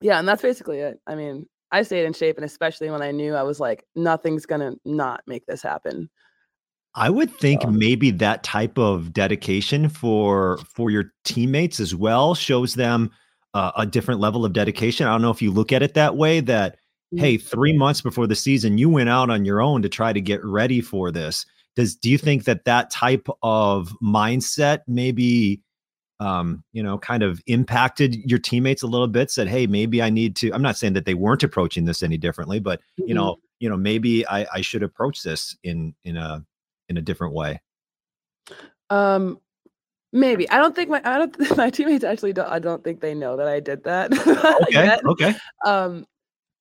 yeah, 0.00 0.18
and 0.18 0.28
that's 0.28 0.42
basically 0.42 0.78
it. 0.78 1.00
I 1.06 1.14
mean, 1.14 1.46
I 1.72 1.82
stayed 1.82 2.04
in 2.04 2.12
shape, 2.12 2.36
and 2.36 2.44
especially 2.44 2.90
when 2.90 3.02
I 3.02 3.10
knew 3.12 3.34
I 3.34 3.42
was 3.42 3.60
like, 3.60 3.84
nothing's 3.94 4.46
gonna 4.46 4.74
not 4.84 5.22
make 5.26 5.46
this 5.46 5.62
happen. 5.62 6.10
I 6.94 7.10
would 7.10 7.32
think 7.32 7.62
so. 7.62 7.68
maybe 7.68 8.10
that 8.12 8.42
type 8.42 8.78
of 8.78 9.12
dedication 9.12 9.88
for 9.88 10.58
for 10.74 10.90
your 10.90 11.12
teammates 11.24 11.78
as 11.78 11.94
well 11.94 12.34
shows 12.34 12.74
them 12.74 13.10
uh, 13.54 13.72
a 13.76 13.86
different 13.86 14.20
level 14.20 14.44
of 14.44 14.52
dedication. 14.52 15.06
I 15.06 15.12
don't 15.12 15.22
know 15.22 15.30
if 15.30 15.42
you 15.42 15.50
look 15.50 15.72
at 15.72 15.82
it 15.82 15.94
that 15.94 16.16
way 16.16 16.40
that 16.40 16.76
hey, 17.16 17.36
mm-hmm. 17.36 17.48
3 17.48 17.76
months 17.76 18.00
before 18.00 18.26
the 18.26 18.36
season 18.36 18.78
you 18.78 18.88
went 18.88 19.08
out 19.08 19.30
on 19.30 19.44
your 19.44 19.60
own 19.60 19.82
to 19.82 19.88
try 19.88 20.12
to 20.12 20.20
get 20.20 20.44
ready 20.44 20.80
for 20.80 21.10
this. 21.10 21.44
Does 21.76 21.96
do 21.96 22.10
you 22.10 22.18
think 22.18 22.44
that 22.44 22.64
that 22.64 22.90
type 22.90 23.26
of 23.42 23.92
mindset 24.02 24.80
maybe 24.86 25.62
um, 26.20 26.62
you 26.72 26.82
know, 26.82 26.98
kind 26.98 27.22
of 27.22 27.40
impacted 27.46 28.14
your 28.30 28.38
teammates 28.38 28.82
a 28.82 28.86
little 28.86 29.08
bit, 29.08 29.30
said, 29.30 29.48
Hey, 29.48 29.66
maybe 29.66 30.02
I 30.02 30.10
need 30.10 30.36
to, 30.36 30.52
I'm 30.52 30.62
not 30.62 30.76
saying 30.76 30.92
that 30.92 31.06
they 31.06 31.14
weren't 31.14 31.42
approaching 31.42 31.86
this 31.86 32.02
any 32.02 32.18
differently, 32.18 32.60
but 32.60 32.80
mm-hmm. 32.80 33.08
you 33.08 33.14
know, 33.14 33.38
you 33.58 33.70
know, 33.70 33.76
maybe 33.76 34.26
I, 34.28 34.46
I 34.52 34.60
should 34.60 34.82
approach 34.82 35.22
this 35.22 35.56
in, 35.64 35.94
in 36.04 36.18
a, 36.18 36.44
in 36.90 36.98
a 36.98 37.02
different 37.02 37.32
way. 37.34 37.62
Um, 38.90 39.40
Maybe 40.12 40.48
I 40.50 40.58
don't 40.58 40.74
think 40.74 40.90
my 40.90 41.00
I 41.04 41.18
don't 41.18 41.56
my 41.56 41.70
teammates 41.70 42.04
actually 42.04 42.32
don't 42.32 42.48
I 42.48 42.58
don't 42.58 42.82
think 42.82 43.00
they 43.00 43.14
know 43.14 43.36
that 43.36 43.46
I 43.46 43.60
did 43.60 43.84
that. 43.84 44.12
okay. 44.68 44.98
Okay. 45.04 45.34
Um, 45.64 46.04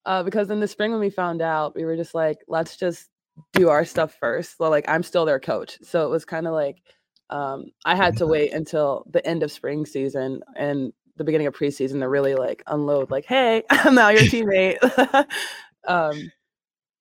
uh, 0.06 0.24
because 0.24 0.50
in 0.50 0.60
the 0.60 0.68
spring 0.68 0.92
when 0.92 1.00
we 1.00 1.10
found 1.10 1.42
out, 1.42 1.76
we 1.76 1.86
were 1.86 1.96
just 1.96 2.16
like, 2.16 2.38
let's 2.48 2.78
just 2.78 3.10
do 3.54 3.70
our 3.70 3.86
stuff 3.86 4.16
first. 4.20 4.58
So 4.58 4.70
like 4.70 4.86
I'm 4.88 5.04
still 5.04 5.26
their 5.26 5.40
coach, 5.40 5.80
so 5.82 6.06
it 6.06 6.10
was 6.10 6.26
kind 6.26 6.48
of 6.48 6.54
like 6.54 6.82
um, 7.30 7.66
I 7.86 7.96
had 7.96 8.18
to 8.18 8.24
mm-hmm. 8.24 8.32
wait 8.32 8.54
until 8.54 9.06
the 9.10 9.26
end 9.26 9.44
of 9.44 9.52
spring 9.52 9.86
season 9.86 10.42
and 10.56 10.94
the 11.18 11.24
beginning 11.24 11.48
of 11.48 11.54
preseason 11.54 12.00
to 12.00 12.10
really 12.10 12.36
like 12.36 12.64
unload. 12.68 13.12
Like, 13.12 13.26
hey, 13.26 13.64
I'm 13.70 13.96
now 13.96 14.10
your 14.10 14.22
teammate. 14.22 15.28
um, 15.88 16.32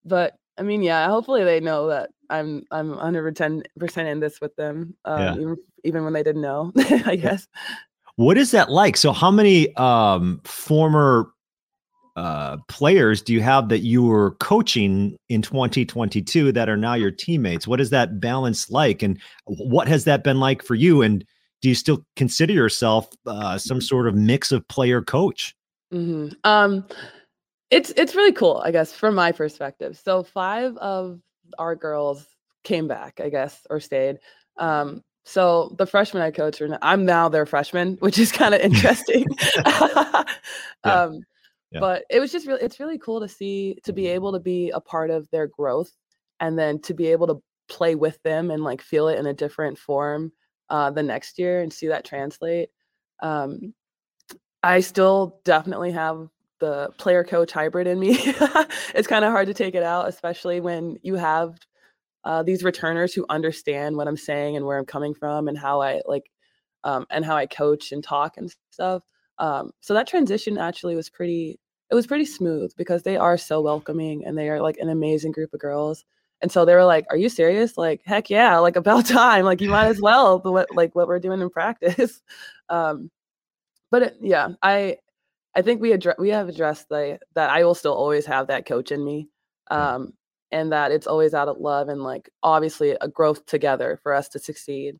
but 0.04 0.34
I 0.58 0.62
mean, 0.62 0.82
yeah, 0.82 1.06
hopefully 1.08 1.44
they 1.44 1.60
know 1.60 1.88
that 1.88 2.10
I'm 2.30 2.64
I'm 2.70 2.90
110 2.90 3.62
percent 3.78 4.08
in 4.08 4.20
this 4.20 4.40
with 4.40 4.54
them, 4.56 4.94
um, 5.04 5.20
yeah. 5.20 5.34
even, 5.34 5.56
even 5.84 6.04
when 6.04 6.12
they 6.12 6.22
didn't 6.22 6.42
know. 6.42 6.72
I 7.06 7.16
guess. 7.16 7.46
What 8.16 8.36
is 8.36 8.50
that 8.50 8.70
like? 8.70 8.96
So, 8.96 9.12
how 9.12 9.30
many 9.30 9.74
um, 9.76 10.40
former 10.44 11.30
uh, 12.16 12.56
players 12.66 13.22
do 13.22 13.32
you 13.32 13.40
have 13.40 13.68
that 13.68 13.80
you 13.80 14.02
were 14.02 14.32
coaching 14.40 15.16
in 15.28 15.40
2022 15.40 16.50
that 16.50 16.68
are 16.68 16.76
now 16.76 16.94
your 16.94 17.12
teammates? 17.12 17.68
What 17.68 17.80
is 17.80 17.90
that 17.90 18.20
balance 18.20 18.70
like, 18.70 19.02
and 19.02 19.20
what 19.44 19.86
has 19.86 20.04
that 20.04 20.24
been 20.24 20.40
like 20.40 20.64
for 20.64 20.74
you? 20.74 21.00
And 21.00 21.24
do 21.62 21.68
you 21.68 21.74
still 21.74 22.04
consider 22.16 22.52
yourself 22.52 23.08
uh, 23.26 23.56
some 23.56 23.80
sort 23.80 24.08
of 24.08 24.14
mix 24.14 24.50
of 24.52 24.66
player 24.68 25.00
coach? 25.00 25.54
Mm-hmm. 25.92 26.34
Um, 26.44 26.84
it's 27.70 27.90
it's 27.96 28.14
really 28.14 28.32
cool, 28.32 28.62
I 28.64 28.70
guess, 28.70 28.92
from 28.92 29.14
my 29.14 29.32
perspective. 29.32 29.96
So 30.02 30.22
five 30.22 30.76
of 30.78 31.20
our 31.58 31.74
girls 31.74 32.26
came 32.64 32.88
back, 32.88 33.20
I 33.22 33.28
guess, 33.28 33.66
or 33.70 33.80
stayed. 33.80 34.18
Um, 34.56 35.02
so 35.24 35.74
the 35.78 35.86
freshmen 35.86 36.22
I 36.22 36.30
coach 36.30 36.60
are 36.60 36.78
I'm 36.80 37.04
now 37.04 37.28
their 37.28 37.46
freshman, 37.46 37.96
which 38.00 38.18
is 38.18 38.32
kind 38.32 38.54
of 38.54 38.60
interesting. 38.62 39.26
yeah. 39.56 40.24
Um, 40.84 41.20
yeah. 41.70 41.80
But 41.80 42.04
it 42.08 42.18
was 42.18 42.32
just 42.32 42.46
really 42.46 42.62
it's 42.62 42.80
really 42.80 42.98
cool 42.98 43.20
to 43.20 43.28
see 43.28 43.78
to 43.84 43.92
be 43.92 44.06
able 44.06 44.32
to 44.32 44.40
be 44.40 44.70
a 44.70 44.80
part 44.80 45.10
of 45.10 45.28
their 45.30 45.46
growth 45.46 45.92
and 46.40 46.58
then 46.58 46.80
to 46.80 46.94
be 46.94 47.08
able 47.08 47.26
to 47.26 47.42
play 47.68 47.94
with 47.94 48.22
them 48.22 48.50
and 48.50 48.64
like 48.64 48.80
feel 48.80 49.08
it 49.08 49.18
in 49.18 49.26
a 49.26 49.34
different 49.34 49.78
form 49.78 50.32
uh, 50.70 50.90
the 50.90 51.02
next 51.02 51.38
year 51.38 51.60
and 51.60 51.72
see 51.72 51.88
that 51.88 52.04
translate. 52.04 52.70
Um, 53.20 53.74
I 54.62 54.80
still 54.80 55.40
definitely 55.44 55.92
have 55.92 56.28
the 56.60 56.90
player 56.98 57.24
coach 57.24 57.52
hybrid 57.52 57.86
in 57.86 57.98
me. 57.98 58.16
it's 58.94 59.08
kind 59.08 59.24
of 59.24 59.32
hard 59.32 59.46
to 59.46 59.54
take 59.54 59.74
it 59.74 59.82
out, 59.82 60.08
especially 60.08 60.60
when 60.60 60.98
you 61.02 61.14
have 61.14 61.58
uh, 62.24 62.42
these 62.42 62.64
returners 62.64 63.14
who 63.14 63.24
understand 63.28 63.96
what 63.96 64.08
I'm 64.08 64.16
saying 64.16 64.56
and 64.56 64.66
where 64.66 64.78
I'm 64.78 64.84
coming 64.84 65.14
from 65.14 65.48
and 65.48 65.56
how 65.56 65.80
I 65.80 66.00
like 66.06 66.30
um, 66.84 67.06
and 67.10 67.24
how 67.24 67.36
I 67.36 67.46
coach 67.46 67.92
and 67.92 68.02
talk 68.02 68.36
and 68.36 68.52
stuff. 68.70 69.02
Um, 69.38 69.70
so 69.80 69.94
that 69.94 70.08
transition 70.08 70.58
actually 70.58 70.96
was 70.96 71.08
pretty 71.10 71.58
it 71.90 71.94
was 71.94 72.06
pretty 72.06 72.26
smooth 72.26 72.72
because 72.76 73.02
they 73.02 73.16
are 73.16 73.38
so 73.38 73.60
welcoming 73.60 74.24
and 74.26 74.36
they 74.36 74.50
are 74.50 74.60
like 74.60 74.76
an 74.78 74.90
amazing 74.90 75.32
group 75.32 75.54
of 75.54 75.60
girls. 75.60 76.04
And 76.42 76.52
so 76.52 76.64
they 76.64 76.74
were 76.74 76.84
like, 76.84 77.06
"Are 77.10 77.16
you 77.16 77.28
serious? 77.28 77.76
Like, 77.76 78.02
heck 78.04 78.30
yeah! 78.30 78.58
Like 78.58 78.76
about 78.76 79.06
time! 79.06 79.44
Like 79.44 79.60
you 79.60 79.70
might 79.70 79.86
as 79.88 80.00
well 80.00 80.40
what 80.40 80.68
like 80.74 80.94
what 80.94 81.08
we're 81.08 81.18
doing 81.18 81.40
in 81.40 81.50
practice." 81.50 82.22
um, 82.68 83.10
but 83.90 84.02
it, 84.02 84.16
yeah, 84.20 84.50
I 84.62 84.98
I 85.54 85.62
think 85.62 85.80
we 85.80 85.92
address 85.92 86.16
we 86.18 86.30
have 86.30 86.48
addressed 86.48 86.88
the 86.88 87.18
that 87.34 87.50
I 87.50 87.64
will 87.64 87.74
still 87.74 87.94
always 87.94 88.26
have 88.26 88.46
that 88.48 88.66
coach 88.66 88.92
in 88.92 89.04
me. 89.04 89.28
Um, 89.70 90.14
and 90.50 90.72
that 90.72 90.92
it's 90.92 91.06
always 91.06 91.34
out 91.34 91.48
of 91.48 91.58
love 91.58 91.88
and 91.88 92.02
like 92.02 92.30
obviously 92.42 92.96
a 93.00 93.08
growth 93.08 93.44
together 93.46 93.98
for 94.02 94.14
us 94.14 94.28
to 94.30 94.38
succeed. 94.38 94.98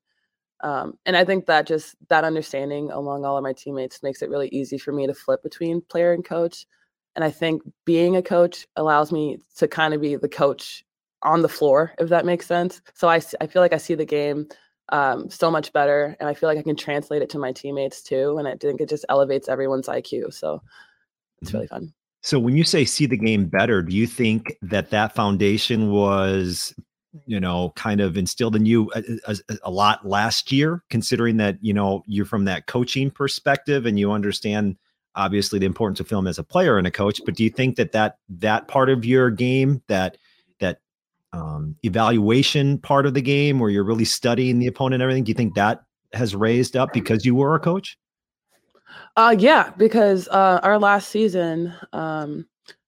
Um, 0.61 0.95
and 1.07 1.17
I 1.17 1.25
think 1.25 1.47
that 1.47 1.67
just 1.67 1.95
that 2.09 2.25
understanding 2.25 2.91
among 2.91 3.25
all 3.25 3.37
of 3.37 3.43
my 3.43 3.53
teammates 3.53 4.03
makes 4.03 4.23
it 4.23 4.31
really 4.31 4.49
easy 4.49 4.77
for 4.77 4.93
me 4.93 5.07
to 5.07 5.15
flip 5.15 5.43
between 5.43 5.81
player 5.83 6.13
and 6.13 6.25
coach. 6.25 6.67
And 7.15 7.25
I 7.25 7.31
think 7.31 7.63
being 7.85 8.17
a 8.17 8.23
coach 8.23 8.67
allows 8.77 9.13
me 9.13 9.39
to 9.57 9.69
kind 9.69 9.95
of 9.95 10.01
be 10.01 10.17
the 10.17 10.29
coach 10.29 10.85
on 11.23 11.43
the 11.43 11.49
floor, 11.49 11.93
if 11.99 12.09
that 12.11 12.27
makes 12.27 12.47
sense. 12.47 12.81
So 12.95 13.09
I, 13.09 13.21
I 13.41 13.47
feel 13.47 13.63
like 13.63 13.73
I 13.73 13.79
see 13.79 13.95
the 13.95 14.05
game 14.05 14.49
um, 14.91 15.29
so 15.31 15.51
much 15.51 15.73
better, 15.73 16.17
and 16.21 16.29
I 16.29 16.35
feel 16.35 16.49
like 16.49 16.59
I 16.59 16.63
can 16.63 16.77
translate 16.77 17.23
it 17.23 17.31
to 17.31 17.39
my 17.39 17.53
teammates 17.53 18.03
too. 18.03 18.39
And 18.39 18.49
I 18.49 18.57
think 18.57 18.81
it 18.81 18.89
just 18.89 19.05
elevates 19.09 19.49
everyone's 19.49 19.89
IQ. 19.89 20.33
So 20.33 20.63
it's 21.41 21.51
mm-hmm. 21.51 21.57
really 21.57 21.69
fun. 21.69 21.93
So 22.23 22.39
when 22.39 22.57
you 22.57 22.65
say 22.65 22.85
see 22.85 23.07
the 23.07 23.17
game 23.17 23.47
better, 23.47 23.83
do 23.83 23.95
you 23.95 24.07
think 24.07 24.57
that 24.63 24.91
that 24.91 25.15
foundation 25.15 25.91
was 25.91 26.75
you 27.27 27.41
know 27.41 27.73
kind 27.75 28.01
of 28.01 28.17
instilled 28.17 28.55
in 28.55 28.67
you 28.67 28.91
uh, 28.91 29.03
uh, 29.27 29.35
a, 29.49 29.53
a, 29.53 29.59
a, 29.65 29.71
lot 29.71 30.07
last 30.07 30.53
year 30.53 30.85
considering 30.91 31.39
that 31.39 31.57
you 31.63 31.73
know 31.73 32.03
you're 32.07 32.27
from 32.27 32.45
that 32.45 32.67
coaching 32.67 33.11
perspective 33.11 33.87
and 33.87 33.99
you 33.99 34.13
understand 34.13 34.77
obviously 35.15 35.59
the 35.59 35.67
importance 35.67 36.01
of 36.01 36.07
film 36.07 36.27
as 36.27 36.39
a 36.39 36.45
player 36.45 36.77
and 36.77 36.87
a 36.87 36.91
coach 36.91 37.21
but 37.25 37.35
do 37.35 37.43
you 37.43 37.51
think 37.51 37.77
that 37.77 37.93
that 37.93 38.19
that 38.29 38.69
part 38.69 38.91
of 38.91 39.05
your 39.05 39.31
game 39.31 39.83
that 39.89 40.17
that 40.17 40.19
um, 41.33 41.77
evaluation 41.83 42.79
part 42.79 43.07
of 43.07 43.15
the 43.15 43.23
game 43.23 43.59
where 43.59 43.71
you're 43.71 43.85
really 43.85 44.05
studying 44.05 44.59
the 44.59 44.67
opponent 44.67 44.95
and 44.95 45.03
everything 45.03 45.25
do 45.25 45.31
you 45.31 45.35
think 45.35 45.55
that 45.55 45.83
has 46.13 46.35
raised 46.35 46.77
up 46.77 46.93
because 46.93 47.25
you 47.25 47.35
were 47.35 47.55
a 47.55 47.61
coach 47.61 47.99
uh, 49.17 49.35
yeah, 49.39 49.71
because 49.77 50.29
uh, 50.29 50.61
our 50.63 50.79
last 50.79 51.09
season, 51.09 51.75
um, 51.93 52.47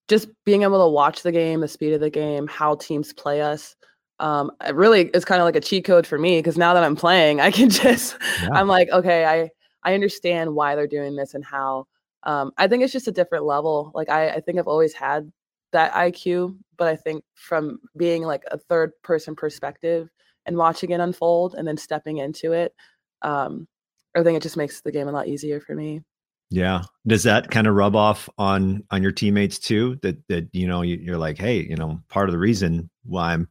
just 0.08 0.28
being 0.44 0.62
able 0.62 0.84
to 0.84 0.90
watch 0.90 1.22
the 1.22 1.32
game, 1.32 1.60
the 1.60 1.68
speed 1.68 1.92
of 1.92 2.00
the 2.00 2.10
game, 2.10 2.46
how 2.46 2.76
teams 2.76 3.12
play 3.12 3.42
us, 3.42 3.74
um, 4.20 4.50
it 4.66 4.74
really 4.74 5.06
is 5.08 5.24
kind 5.24 5.40
of 5.40 5.44
like 5.44 5.56
a 5.56 5.60
cheat 5.60 5.84
code 5.84 6.06
for 6.06 6.18
me 6.18 6.38
because 6.38 6.58
now 6.58 6.74
that 6.74 6.84
I'm 6.84 6.94
playing, 6.94 7.40
I 7.40 7.50
can 7.50 7.70
just, 7.70 8.16
yeah. 8.42 8.50
I'm 8.52 8.68
like, 8.68 8.90
okay, 8.90 9.24
I 9.24 9.50
I 9.82 9.94
understand 9.94 10.54
why 10.54 10.76
they're 10.76 10.86
doing 10.86 11.16
this 11.16 11.34
and 11.34 11.44
how. 11.44 11.86
Um, 12.24 12.52
I 12.58 12.68
think 12.68 12.82
it's 12.82 12.92
just 12.92 13.08
a 13.08 13.12
different 13.12 13.44
level. 13.44 13.92
Like 13.94 14.10
I, 14.10 14.28
I 14.28 14.40
think 14.40 14.58
I've 14.58 14.68
always 14.68 14.92
had 14.92 15.32
that 15.72 15.92
IQ, 15.94 16.56
but 16.80 16.88
I 16.88 16.96
think 16.96 17.22
from 17.34 17.78
being 17.94 18.22
like 18.22 18.42
a 18.50 18.56
third 18.56 18.92
person 19.02 19.36
perspective 19.36 20.08
and 20.46 20.56
watching 20.56 20.90
it 20.92 20.98
unfold 20.98 21.54
and 21.54 21.68
then 21.68 21.76
stepping 21.76 22.16
into 22.16 22.52
it, 22.52 22.74
um, 23.20 23.68
I 24.16 24.22
think 24.22 24.38
it 24.38 24.42
just 24.42 24.56
makes 24.56 24.80
the 24.80 24.90
game 24.90 25.06
a 25.06 25.12
lot 25.12 25.28
easier 25.28 25.60
for 25.60 25.74
me. 25.74 26.00
Yeah. 26.48 26.84
Does 27.06 27.22
that 27.24 27.50
kind 27.50 27.66
of 27.66 27.74
rub 27.74 27.94
off 27.94 28.30
on 28.38 28.82
on 28.90 29.02
your 29.02 29.12
teammates 29.12 29.58
too? 29.58 29.98
That 30.00 30.26
that 30.28 30.48
you 30.52 30.66
know 30.66 30.80
you're 30.80 31.18
like, 31.18 31.36
hey, 31.36 31.60
you 31.60 31.76
know, 31.76 32.00
part 32.08 32.30
of 32.30 32.32
the 32.32 32.38
reason 32.38 32.88
why 33.04 33.34
I'm 33.34 33.46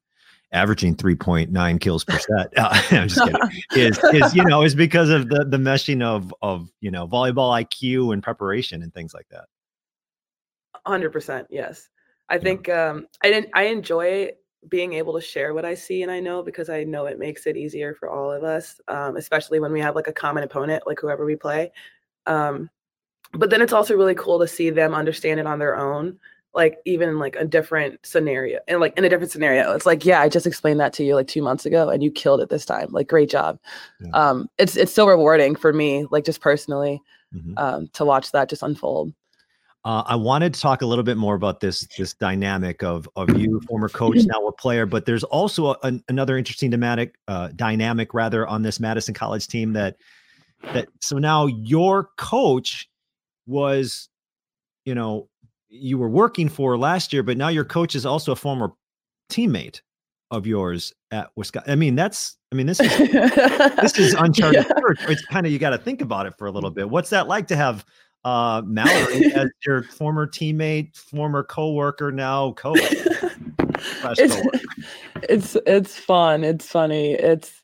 averaging 0.52 0.96
3.9 0.96 1.80
kills 1.80 2.04
per 2.04 2.18
set. 2.18 2.52
Uh, 2.58 2.82
I'm 2.92 3.08
just 3.10 3.24
kidding. 3.24 3.62
is 3.76 4.00
is 4.12 4.36
you 4.36 4.44
know 4.44 4.64
is 4.64 4.74
because 4.74 5.12
of 5.12 5.30
the 5.30 5.46
the 5.46 5.58
meshing 5.58 6.02
of 6.02 6.34
of 6.42 6.68
you 6.82 6.90
know 6.90 7.08
volleyball 7.08 7.64
IQ 7.64 8.12
and 8.12 8.24
preparation 8.24 8.82
and 8.82 8.92
things 8.92 9.14
like 9.14 9.28
that. 9.30 9.46
Hundred 10.84 11.12
percent. 11.12 11.46
Yes. 11.52 11.90
I 12.30 12.38
think 12.38 12.70
um, 12.70 13.08
I 13.24 13.30
didn't. 13.30 13.50
I 13.54 13.64
enjoy 13.64 14.32
being 14.68 14.94
able 14.94 15.14
to 15.14 15.22
share 15.22 15.54
what 15.54 15.66
I 15.66 15.74
see 15.74 16.04
and 16.04 16.12
I 16.12 16.20
know 16.20 16.44
because 16.44 16.70
I 16.70 16.84
know 16.84 17.06
it 17.06 17.18
makes 17.18 17.48
it 17.48 17.56
easier 17.56 17.94
for 17.94 18.10
all 18.10 18.32
of 18.32 18.44
us, 18.44 18.80
um, 18.90 19.16
especially 19.16 19.60
when 19.60 19.72
we 19.72 19.80
have 19.80 19.96
like 19.96 20.08
a 20.08 20.14
common 20.14 20.44
opponent, 20.44 20.84
like 20.86 21.00
whoever 21.00 21.26
we 21.26 21.36
play. 21.38 21.72
Um, 22.26 22.70
but 23.34 23.50
then 23.50 23.62
it's 23.62 23.74
also 23.74 23.96
really 23.96 24.16
cool 24.16 24.40
to 24.40 24.48
see 24.48 24.70
them 24.70 24.94
understand 24.94 25.40
it 25.40 25.48
on 25.48 25.60
their 25.60 25.78
own 25.78 26.20
like 26.54 26.80
even 26.86 27.20
like 27.20 27.36
a 27.36 27.46
different 27.46 28.04
scenario 28.04 28.60
and 28.68 28.80
like 28.80 28.98
in 28.98 29.06
a 29.06 29.10
different 29.10 29.32
scenario 29.32 29.72
it's 29.74 29.86
like 29.86 30.04
yeah 30.04 30.20
i 30.20 30.28
just 30.28 30.48
explained 30.48 30.80
that 30.80 30.94
to 30.94 31.04
you 31.04 31.14
like 31.14 31.28
two 31.28 31.44
months 31.44 31.66
ago 31.66 31.90
and 31.90 32.02
you 32.02 32.12
killed 32.12 32.42
it 32.42 32.50
this 32.50 32.66
time 32.66 32.88
like 32.92 33.08
great 33.08 33.30
job 33.30 33.60
yeah. 34.02 34.10
um 34.14 34.50
it's 34.58 34.76
it's 34.76 34.94
so 34.94 35.08
rewarding 35.08 35.56
for 35.56 35.72
me 35.72 36.08
like 36.10 36.26
just 36.26 36.42
personally 36.42 37.02
mm-hmm. 37.34 37.54
um 37.58 37.88
to 37.94 38.04
watch 38.04 38.32
that 38.32 38.50
just 38.50 38.64
unfold 38.64 39.14
uh, 39.86 40.04
I 40.06 40.16
wanted 40.16 40.54
to 40.54 40.60
talk 40.60 40.82
a 40.82 40.86
little 40.86 41.04
bit 41.04 41.18
more 41.18 41.36
about 41.36 41.62
this 41.62 41.88
this 41.98 42.14
dynamic 42.14 42.84
of 42.84 43.08
of 43.16 43.38
you, 43.38 43.62
former 43.68 43.88
coach, 43.88 44.18
now 44.26 44.46
a 44.48 44.52
player. 44.52 44.86
But 44.86 45.06
there's 45.06 45.24
also 45.24 45.72
a, 45.72 46.00
another 46.10 46.38
interesting 46.38 46.70
dynamic, 46.70 47.16
uh, 47.28 47.50
dynamic 47.56 48.14
rather, 48.14 48.46
on 48.46 48.62
this 48.62 48.80
Madison 48.80 49.14
College 49.14 49.48
team 49.48 49.74
that 49.74 49.96
that. 50.74 50.90
So 51.00 51.18
now 51.18 51.48
your 51.48 52.10
coach 52.18 52.90
was, 53.48 54.10
you 54.84 54.96
know, 54.96 55.30
you 55.70 55.98
were 55.98 56.10
working 56.10 56.50
for 56.50 56.78
last 56.78 57.14
year, 57.14 57.24
but 57.24 57.38
now 57.38 57.48
your 57.48 57.66
coach 57.66 57.96
is 57.96 58.06
also 58.06 58.34
a 58.34 58.36
former 58.36 58.72
teammate 59.32 59.82
of 60.30 60.46
yours 60.46 60.94
at 61.12 61.30
Wisconsin. 61.38 61.72
I 61.72 61.76
mean, 61.76 61.96
that's 61.96 62.38
I 62.52 62.56
mean, 62.56 62.68
this 62.68 62.82
is 62.82 62.98
this 62.98 63.98
is 63.98 64.14
uncharted 64.20 64.66
yeah. 64.68 65.08
It's 65.08 65.26
kind 65.28 65.46
of 65.46 65.54
you 65.54 65.60
got 65.60 65.70
to 65.70 65.78
think 65.78 66.02
about 66.02 66.26
it 66.26 66.34
for 66.38 66.48
a 66.48 66.52
little 66.52 66.72
bit. 66.72 66.90
What's 66.90 67.12
that 67.12 67.30
like 67.30 67.48
to 67.48 67.56
have 67.56 67.86
uh 68.26 68.62
Mallory 68.66 69.34
as 69.34 69.50
your 69.66 69.84
former 69.84 70.28
teammate, 70.28 70.96
former 70.96 71.44
coworker, 71.44 72.12
now 72.12 72.52
coach? 72.54 72.80
it's, 74.18 74.58
it's 75.24 75.58
it's 75.66 75.98
fun. 75.98 76.44
It's 76.44 76.68
funny. 76.68 77.14
It's 77.14 77.62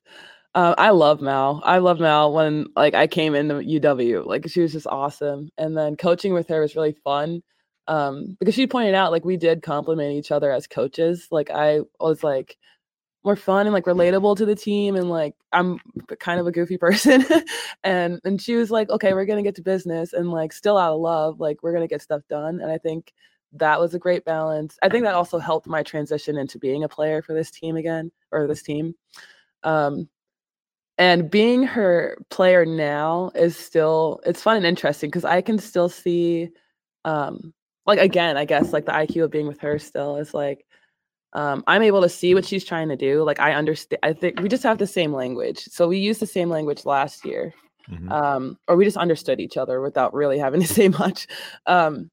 uh, 0.56 0.74
I 0.78 0.92
love 0.92 1.22
Mal. 1.22 1.62
I 1.66 1.80
love 1.80 2.00
Mal 2.00 2.34
when 2.34 2.68
like 2.76 2.94
I 2.94 3.08
came 3.08 3.36
into 3.36 3.56
UW. 3.56 4.26
Like 4.26 4.48
she 4.50 4.62
was 4.62 4.72
just 4.72 4.88
awesome, 4.88 5.52
and 5.58 5.78
then 5.78 5.98
coaching 5.98 6.34
with 6.34 6.48
her 6.48 6.62
was 6.62 6.76
really 6.76 6.96
fun 7.04 7.44
um, 7.88 8.36
because 8.40 8.56
she 8.56 8.68
pointed 8.68 8.96
out 8.96 9.12
like 9.12 9.26
we 9.26 9.38
did 9.38 9.62
compliment 9.62 10.14
each 10.14 10.32
other 10.32 10.52
as 10.52 10.68
coaches. 10.68 11.28
Like 11.32 11.50
I 11.50 11.82
was 12.00 12.24
like 12.24 12.58
more 13.26 13.36
fun 13.36 13.68
and 13.68 13.74
like 13.74 13.86
relatable 13.86 14.38
to 14.38 14.46
the 14.46 14.56
team, 14.56 14.96
and 14.96 15.10
like 15.10 15.36
I'm 15.52 15.80
kind 16.20 16.40
of 16.40 16.48
a 16.48 16.52
goofy 16.52 16.78
person, 16.80 17.26
and 17.84 18.20
and 18.24 18.42
she 18.42 18.56
was 18.56 18.72
like, 18.72 18.90
okay, 18.90 19.14
we're 19.14 19.26
gonna 19.26 19.44
get 19.44 19.56
to 19.56 19.62
business, 19.62 20.14
and 20.14 20.32
like 20.32 20.54
still 20.54 20.78
out 20.78 20.94
of 20.94 21.02
love, 21.02 21.40
like 21.40 21.64
we're 21.64 21.74
gonna 21.74 21.88
get 21.88 22.02
stuff 22.02 22.22
done, 22.30 22.62
and 22.62 22.72
I 22.72 22.78
think 22.78 23.14
that 23.54 23.80
was 23.80 23.94
a 23.94 24.00
great 24.00 24.26
balance. 24.26 24.78
I 24.84 24.90
think 24.90 25.06
that 25.06 25.16
also 25.16 25.40
helped 25.40 25.68
my 25.68 25.84
transition 25.84 26.38
into 26.38 26.60
being 26.60 26.84
a 26.84 26.90
player 26.90 27.22
for 27.22 27.34
this 27.34 27.52
team 27.52 27.78
again 27.78 28.12
or 28.32 28.48
this 28.48 28.62
team. 28.62 28.96
Um, 29.64 30.10
and 30.98 31.30
being 31.30 31.64
her 31.64 32.18
player 32.30 32.66
now 32.66 33.32
is 33.36 33.58
still 33.58 34.22
it's 34.26 34.42
fun 34.42 34.58
and 34.58 34.66
interesting 34.66 35.10
because 35.10 35.26
i 35.26 35.42
can 35.42 35.58
still 35.60 35.90
see 35.90 36.50
um 37.04 37.54
like 37.86 38.00
again 38.00 38.38
i 38.38 38.46
guess 38.46 38.72
like 38.74 38.86
the 38.86 38.92
iq 38.92 39.24
of 39.24 39.32
being 39.32 39.48
with 39.48 39.60
her 39.60 39.78
still 39.78 40.18
is 40.18 40.34
like 40.34 40.66
um 41.36 41.64
i'm 41.68 41.84
able 41.84 42.02
to 42.02 42.10
see 42.10 42.34
what 42.34 42.46
she's 42.46 42.66
trying 42.66 42.90
to 42.90 42.96
do 42.96 43.24
like 43.24 43.40
i 43.40 43.54
understand 43.54 44.00
i 44.04 44.12
think 44.12 44.40
we 44.40 44.50
just 44.50 44.64
have 44.64 44.78
the 44.78 44.88
same 44.88 45.14
language 45.14 45.60
so 45.60 45.88
we 45.88 45.98
used 45.98 46.20
the 46.20 46.28
same 46.28 46.50
language 46.50 46.86
last 46.86 47.24
year 47.24 47.54
mm-hmm. 47.90 48.12
um 48.12 48.58
or 48.68 48.76
we 48.76 48.84
just 48.84 48.98
understood 48.98 49.40
each 49.40 49.58
other 49.58 49.82
without 49.82 50.14
really 50.14 50.40
having 50.40 50.62
to 50.62 50.68
say 50.74 50.88
much 50.88 51.28
um 51.68 52.10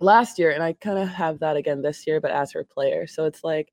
last 0.00 0.38
year 0.38 0.50
and 0.50 0.62
i 0.62 0.72
kind 0.74 0.98
of 0.98 1.08
have 1.08 1.40
that 1.40 1.56
again 1.56 1.82
this 1.82 2.06
year 2.06 2.20
but 2.20 2.30
as 2.30 2.52
her 2.52 2.64
player 2.64 3.06
so 3.06 3.24
it's 3.24 3.42
like 3.42 3.72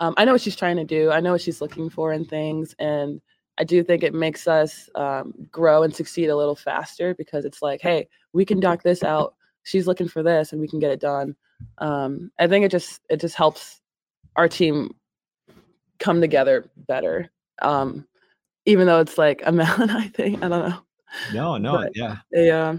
um, 0.00 0.14
i 0.16 0.24
know 0.24 0.32
what 0.32 0.40
she's 0.40 0.56
trying 0.56 0.76
to 0.76 0.84
do 0.84 1.10
i 1.10 1.20
know 1.20 1.32
what 1.32 1.40
she's 1.40 1.60
looking 1.60 1.90
for 1.90 2.12
in 2.12 2.24
things 2.24 2.74
and 2.78 3.20
I 3.60 3.64
do 3.64 3.84
think 3.84 4.02
it 4.02 4.14
makes 4.14 4.48
us 4.48 4.88
um, 4.94 5.34
grow 5.50 5.82
and 5.82 5.94
succeed 5.94 6.28
a 6.28 6.36
little 6.36 6.56
faster 6.56 7.14
because 7.14 7.44
it's 7.44 7.60
like, 7.60 7.82
hey, 7.82 8.08
we 8.32 8.46
can 8.46 8.58
dock 8.58 8.82
this 8.82 9.02
out. 9.02 9.34
She's 9.64 9.86
looking 9.86 10.08
for 10.08 10.22
this, 10.22 10.52
and 10.52 10.60
we 10.62 10.66
can 10.66 10.78
get 10.78 10.92
it 10.92 11.00
done. 11.00 11.36
Um, 11.76 12.30
I 12.38 12.46
think 12.46 12.64
it 12.64 12.70
just 12.70 13.02
it 13.10 13.20
just 13.20 13.34
helps 13.36 13.82
our 14.36 14.48
team 14.48 14.94
come 15.98 16.20
together 16.20 16.68
better. 16.76 17.30
Um, 17.62 18.06
even 18.66 18.86
though 18.86 19.00
it's 19.00 19.18
like 19.18 19.42
a 19.44 19.52
Mel 19.52 19.80
and 19.80 19.90
I 19.90 20.08
thing, 20.08 20.36
I 20.42 20.48
don't 20.48 20.68
know. 20.68 20.78
No, 21.34 21.56
no, 21.58 21.72
but, 21.72 21.92
yeah, 21.94 22.16
yeah. 22.32 22.76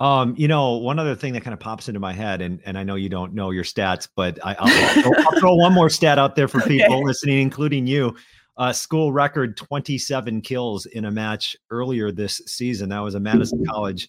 Um, 0.00 0.34
you 0.38 0.46
know, 0.46 0.76
one 0.76 0.98
other 0.98 1.16
thing 1.16 1.32
that 1.32 1.42
kind 1.42 1.52
of 1.52 1.60
pops 1.60 1.88
into 1.88 2.00
my 2.00 2.12
head, 2.12 2.40
and 2.40 2.60
and 2.64 2.78
I 2.78 2.84
know 2.84 2.94
you 2.94 3.08
don't 3.08 3.34
know 3.34 3.50
your 3.50 3.64
stats, 3.64 4.08
but 4.14 4.38
I, 4.44 4.56
will 5.04 5.14
I'll 5.18 5.40
throw 5.40 5.54
one 5.54 5.74
more 5.74 5.90
stat 5.90 6.18
out 6.18 6.36
there 6.36 6.48
for 6.48 6.60
people 6.60 6.96
okay. 6.96 7.04
listening, 7.04 7.40
including 7.40 7.86
you 7.86 8.16
uh, 8.58 8.72
school 8.72 9.12
record 9.12 9.56
27 9.56 10.40
kills 10.42 10.86
in 10.86 11.04
a 11.04 11.10
match 11.10 11.56
earlier 11.70 12.10
this 12.10 12.42
season. 12.46 12.88
That 12.88 12.98
was 13.00 13.14
a 13.14 13.20
Madison 13.20 13.64
College 13.64 14.08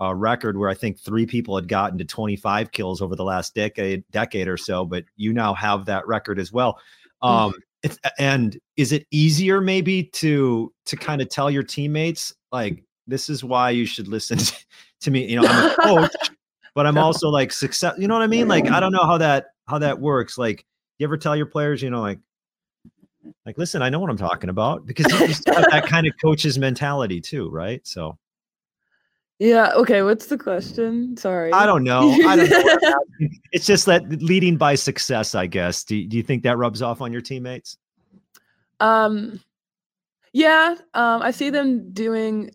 a 0.00 0.14
record 0.14 0.56
where 0.56 0.68
I 0.68 0.74
think 0.74 0.98
three 0.98 1.26
people 1.26 1.56
had 1.56 1.68
gotten 1.68 1.98
to 1.98 2.04
25 2.04 2.70
kills 2.72 3.02
over 3.02 3.16
the 3.16 3.24
last 3.24 3.54
decade, 3.54 4.04
decade 4.10 4.48
or 4.48 4.56
so, 4.56 4.84
but 4.84 5.04
you 5.16 5.32
now 5.32 5.54
have 5.54 5.86
that 5.86 6.06
record 6.06 6.38
as 6.38 6.52
well. 6.52 6.78
Hmm. 7.22 7.28
Um, 7.28 7.54
it's, 7.82 7.98
and 8.18 8.58
is 8.76 8.92
it 8.92 9.06
easier 9.10 9.60
maybe 9.60 10.04
to 10.04 10.72
to 10.86 10.96
kind 10.96 11.22
of 11.22 11.28
tell 11.28 11.50
your 11.50 11.62
teammates 11.62 12.34
like 12.50 12.82
this 13.06 13.28
is 13.28 13.44
why 13.44 13.70
you 13.70 13.86
should 13.86 14.08
listen 14.08 14.38
to 15.00 15.10
me? 15.10 15.26
You 15.30 15.40
know, 15.40 15.48
I'm 15.48 15.70
a 15.70 15.74
coach, 15.74 16.30
but 16.74 16.86
I'm 16.86 16.98
also 16.98 17.28
like 17.28 17.52
success. 17.52 17.94
You 17.98 18.08
know 18.08 18.14
what 18.14 18.22
I 18.22 18.26
mean? 18.26 18.48
Like 18.48 18.68
I 18.68 18.80
don't 18.80 18.92
know 18.92 19.04
how 19.04 19.18
that 19.18 19.46
how 19.68 19.78
that 19.78 20.00
works. 20.00 20.36
Like 20.38 20.64
you 20.98 21.06
ever 21.06 21.16
tell 21.16 21.36
your 21.36 21.46
players, 21.46 21.80
you 21.80 21.90
know, 21.90 22.00
like 22.00 22.18
like 23.46 23.58
listen, 23.58 23.80
I 23.80 23.90
know 23.90 24.00
what 24.00 24.10
I'm 24.10 24.16
talking 24.16 24.50
about 24.50 24.84
because 24.84 25.06
you 25.12 25.26
just 25.28 25.46
have 25.48 25.66
that 25.70 25.86
kind 25.86 26.06
of 26.06 26.14
coach's 26.20 26.58
mentality 26.58 27.20
too, 27.20 27.48
right? 27.48 27.80
So 27.86 28.18
yeah. 29.38 29.72
Okay. 29.74 30.02
What's 30.02 30.26
the 30.26 30.38
question? 30.38 31.16
Sorry. 31.16 31.52
I 31.52 31.64
don't 31.66 31.84
know. 31.84 32.10
I 32.26 32.36
don't 32.36 32.50
know. 32.50 33.04
it's 33.52 33.66
just 33.66 33.86
that 33.86 34.08
leading 34.22 34.56
by 34.56 34.74
success, 34.74 35.34
I 35.34 35.46
guess. 35.46 35.84
Do, 35.84 36.04
do 36.04 36.16
you 36.16 36.22
think 36.22 36.42
that 36.42 36.58
rubs 36.58 36.82
off 36.82 37.00
on 37.00 37.12
your 37.12 37.20
teammates? 37.20 37.78
Um, 38.80 39.40
yeah. 40.32 40.74
Um, 40.94 41.22
I 41.22 41.30
see 41.30 41.50
them 41.50 41.92
doing. 41.92 42.50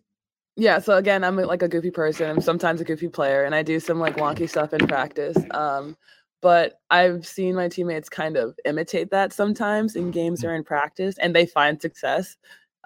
Yeah. 0.56 0.78
So 0.78 0.96
again, 0.96 1.24
I'm 1.24 1.36
like 1.36 1.62
a 1.62 1.68
goofy 1.68 1.90
person. 1.90 2.28
I'm 2.30 2.40
sometimes 2.40 2.80
a 2.80 2.84
goofy 2.84 3.08
player, 3.08 3.44
and 3.44 3.54
I 3.54 3.62
do 3.62 3.80
some 3.80 3.98
like 3.98 4.16
wonky 4.16 4.48
stuff 4.48 4.74
in 4.74 4.86
practice. 4.86 5.38
Um, 5.52 5.96
but 6.42 6.80
I've 6.90 7.26
seen 7.26 7.54
my 7.54 7.68
teammates 7.68 8.10
kind 8.10 8.36
of 8.36 8.54
imitate 8.66 9.10
that 9.10 9.32
sometimes 9.32 9.96
in 9.96 10.10
games 10.10 10.42
mm. 10.42 10.48
or 10.48 10.54
in 10.54 10.62
practice, 10.62 11.16
and 11.16 11.34
they 11.34 11.46
find 11.46 11.80
success 11.80 12.36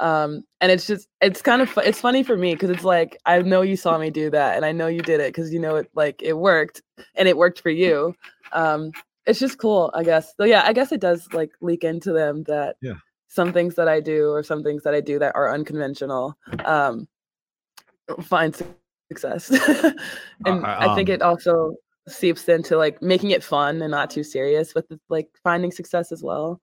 um 0.00 0.43
and 0.61 0.71
it's 0.71 0.87
just 0.87 1.09
it's 1.21 1.43
kind 1.43 1.62
of 1.62 1.76
it's 1.78 2.00
funny 2.00 2.23
for 2.23 2.37
me 2.37 2.55
because 2.55 2.71
it's 2.71 2.85
like 2.85 3.19
i 3.26 3.40
know 3.43 3.62
you 3.62 3.76
saw 3.76 3.99
me 3.99 4.11
do 4.11 4.31
that 4.31 4.57
and 4.57 4.64
i 4.64 4.73
know 4.73 4.87
you 4.87 5.02
did 5.02 5.21
it 5.21 5.28
because 5.28 5.52
you 5.52 5.59
know 5.59 5.76
it 5.76 5.90
like 5.95 6.23
it 6.23 6.35
worked 6.35 6.83
and 7.14 7.28
it 7.28 7.37
worked 7.37 7.61
for 7.61 7.71
you. 7.71 8.14
Um 8.52 8.93
it's 9.26 9.38
just 9.38 9.59
cool 9.59 9.90
i 9.95 10.02
guess. 10.02 10.35
So 10.37 10.45
yeah 10.45 10.62
i 10.64 10.73
guess 10.73 10.93
it 10.93 11.00
does 11.00 11.28
like 11.33 11.52
leak 11.61 11.85
into 11.85 12.12
them 12.12 12.45
that 12.45 12.76
yeah. 12.81 12.95
some 13.28 13.52
things 13.52 13.75
that 13.75 13.88
i 13.88 14.00
do 14.00 14.31
or 14.31 14.43
some 14.43 14.62
things 14.62 14.83
that 14.85 14.95
i 14.95 15.00
do 15.00 15.19
that 15.19 15.35
are 15.35 15.52
unconventional 15.52 16.37
um 16.64 17.07
find 18.23 18.57
success. 19.11 19.50
And 20.47 20.64
uh, 20.64 20.69
um, 20.69 20.90
i 20.90 20.95
think 20.95 21.09
um 21.09 21.14
it 21.14 21.23
also 21.23 21.75
seeps 22.09 22.49
into 22.49 22.76
like 22.76 23.02
making 23.02 23.31
it 23.31 23.45
fun 23.45 23.83
and 23.83 23.90
not 23.90 24.11
too 24.11 24.25
serious 24.25 24.75
with 24.75 24.87
like 25.09 25.28
finding 25.43 25.71
success 25.71 26.11
as 26.11 26.23
well 26.23 26.61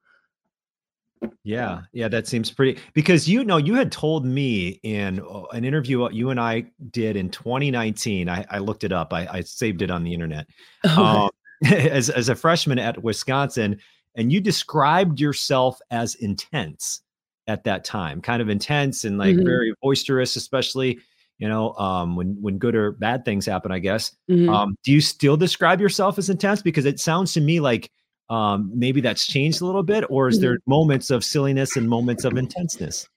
yeah, 1.43 1.81
yeah, 1.93 2.07
that 2.07 2.27
seems 2.27 2.51
pretty 2.51 2.81
because 2.93 3.27
you 3.27 3.43
know 3.43 3.57
you 3.57 3.75
had 3.75 3.91
told 3.91 4.25
me 4.25 4.79
in 4.83 5.19
uh, 5.21 5.43
an 5.53 5.63
interview 5.63 6.09
you 6.11 6.29
and 6.29 6.39
I 6.39 6.65
did 6.91 7.15
in 7.15 7.29
2019. 7.29 8.29
I, 8.29 8.45
I 8.49 8.59
looked 8.59 8.83
it 8.83 8.91
up. 8.91 9.13
I, 9.13 9.27
I, 9.27 9.41
saved 9.41 9.81
it 9.81 9.91
on 9.91 10.03
the 10.03 10.13
internet. 10.13 10.47
Um, 10.97 11.29
as 11.65 12.09
as 12.09 12.29
a 12.29 12.35
freshman 12.35 12.79
at 12.79 13.01
Wisconsin, 13.03 13.79
and 14.15 14.31
you 14.31 14.41
described 14.41 15.19
yourself 15.19 15.79
as 15.91 16.15
intense 16.15 17.01
at 17.47 17.63
that 17.63 17.83
time, 17.83 18.21
kind 18.21 18.41
of 18.41 18.49
intense 18.49 19.03
and 19.03 19.17
like 19.17 19.35
mm-hmm. 19.35 19.45
very 19.45 19.73
boisterous, 19.81 20.35
especially 20.35 20.99
you 21.37 21.47
know 21.47 21.73
um, 21.73 22.15
when 22.15 22.37
when 22.41 22.57
good 22.57 22.75
or 22.75 22.91
bad 22.91 23.23
things 23.23 23.45
happen. 23.45 23.71
I 23.71 23.79
guess. 23.79 24.15
Mm-hmm. 24.29 24.49
Um, 24.49 24.75
do 24.83 24.91
you 24.91 25.01
still 25.01 25.37
describe 25.37 25.79
yourself 25.79 26.17
as 26.17 26.29
intense? 26.29 26.61
Because 26.61 26.85
it 26.85 26.99
sounds 26.99 27.33
to 27.33 27.41
me 27.41 27.59
like 27.59 27.91
um, 28.29 28.71
maybe 28.73 29.01
that's 29.01 29.27
changed 29.27 29.61
a 29.61 29.65
little 29.65 29.83
bit, 29.83 30.03
or 30.09 30.27
is 30.27 30.39
there 30.39 30.55
mm-hmm. 30.55 30.71
moments 30.71 31.09
of 31.09 31.23
silliness 31.23 31.75
and 31.75 31.87
moments 31.87 32.25
of 32.25 32.37
intenseness? 32.37 33.07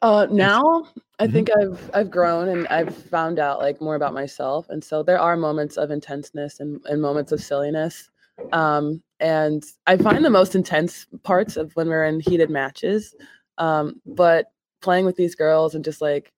Uh, 0.00 0.26
now 0.30 0.86
I 1.18 1.24
mm-hmm. 1.24 1.32
think 1.32 1.50
I've 1.56 1.90
I've 1.94 2.10
grown 2.10 2.48
and 2.48 2.66
I've 2.68 2.94
found 2.94 3.38
out 3.38 3.60
like 3.60 3.80
more 3.80 3.94
about 3.94 4.14
myself, 4.14 4.68
and 4.68 4.82
so 4.82 5.02
there 5.02 5.18
are 5.20 5.36
moments 5.36 5.76
of 5.76 5.90
intenseness 5.90 6.60
and, 6.60 6.80
and 6.86 7.00
moments 7.00 7.32
of 7.32 7.42
silliness. 7.42 8.10
Um, 8.52 9.02
and 9.20 9.62
I 9.86 9.96
find 9.96 10.24
the 10.24 10.30
most 10.30 10.54
intense 10.54 11.06
parts 11.22 11.56
of 11.56 11.72
when 11.76 11.88
we're 11.88 12.04
in 12.04 12.20
heated 12.20 12.50
matches. 12.50 13.14
Um, 13.58 14.00
but 14.04 14.46
playing 14.80 15.04
with 15.04 15.16
these 15.16 15.36
girls 15.36 15.74
and 15.74 15.84
just 15.84 16.00
like 16.00 16.32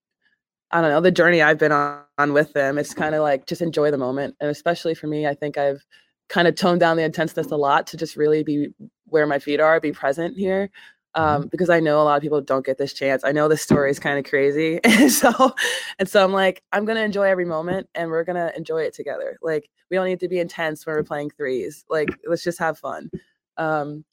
I 0.70 0.80
don't 0.80 0.90
know 0.90 1.00
the 1.00 1.10
journey 1.10 1.40
I've 1.40 1.58
been 1.58 1.72
on, 1.72 2.02
on 2.18 2.32
with 2.32 2.52
them, 2.52 2.78
it's 2.78 2.94
kind 2.94 3.14
of 3.14 3.22
like 3.22 3.46
just 3.46 3.62
enjoy 3.62 3.90
the 3.90 3.98
moment. 3.98 4.36
And 4.40 4.50
especially 4.50 4.94
for 4.94 5.06
me, 5.06 5.26
I 5.26 5.34
think 5.34 5.56
I've 5.56 5.86
kind 6.28 6.48
of 6.48 6.54
toned 6.54 6.80
down 6.80 6.96
the 6.96 7.04
intenseness 7.04 7.50
a 7.50 7.56
lot 7.56 7.86
to 7.88 7.96
just 7.96 8.16
really 8.16 8.42
be 8.42 8.68
where 9.06 9.26
my 9.26 9.38
feet 9.38 9.60
are, 9.60 9.80
be 9.80 9.92
present 9.92 10.36
here. 10.36 10.70
Mm-hmm. 11.16 11.42
Um, 11.42 11.48
because 11.48 11.70
I 11.70 11.78
know 11.78 12.02
a 12.02 12.04
lot 12.04 12.16
of 12.16 12.22
people 12.22 12.40
don't 12.40 12.66
get 12.66 12.76
this 12.76 12.92
chance. 12.92 13.22
I 13.22 13.30
know 13.30 13.46
this 13.46 13.62
story 13.62 13.90
is 13.90 14.00
kind 14.00 14.18
of 14.18 14.28
crazy. 14.28 14.80
and 14.84 15.12
so 15.12 15.54
and 15.98 16.08
so 16.08 16.24
I'm 16.24 16.32
like, 16.32 16.62
I'm 16.72 16.84
gonna 16.84 17.02
enjoy 17.02 17.24
every 17.24 17.44
moment 17.44 17.88
and 17.94 18.10
we're 18.10 18.24
gonna 18.24 18.52
enjoy 18.56 18.82
it 18.82 18.94
together. 18.94 19.38
Like 19.40 19.70
we 19.90 19.96
don't 19.96 20.06
need 20.06 20.20
to 20.20 20.28
be 20.28 20.40
intense 20.40 20.84
when 20.84 20.96
we're 20.96 21.04
playing 21.04 21.30
threes. 21.30 21.84
Like 21.88 22.10
let's 22.26 22.42
just 22.42 22.58
have 22.58 22.78
fun. 22.78 23.10
Um, 23.56 24.04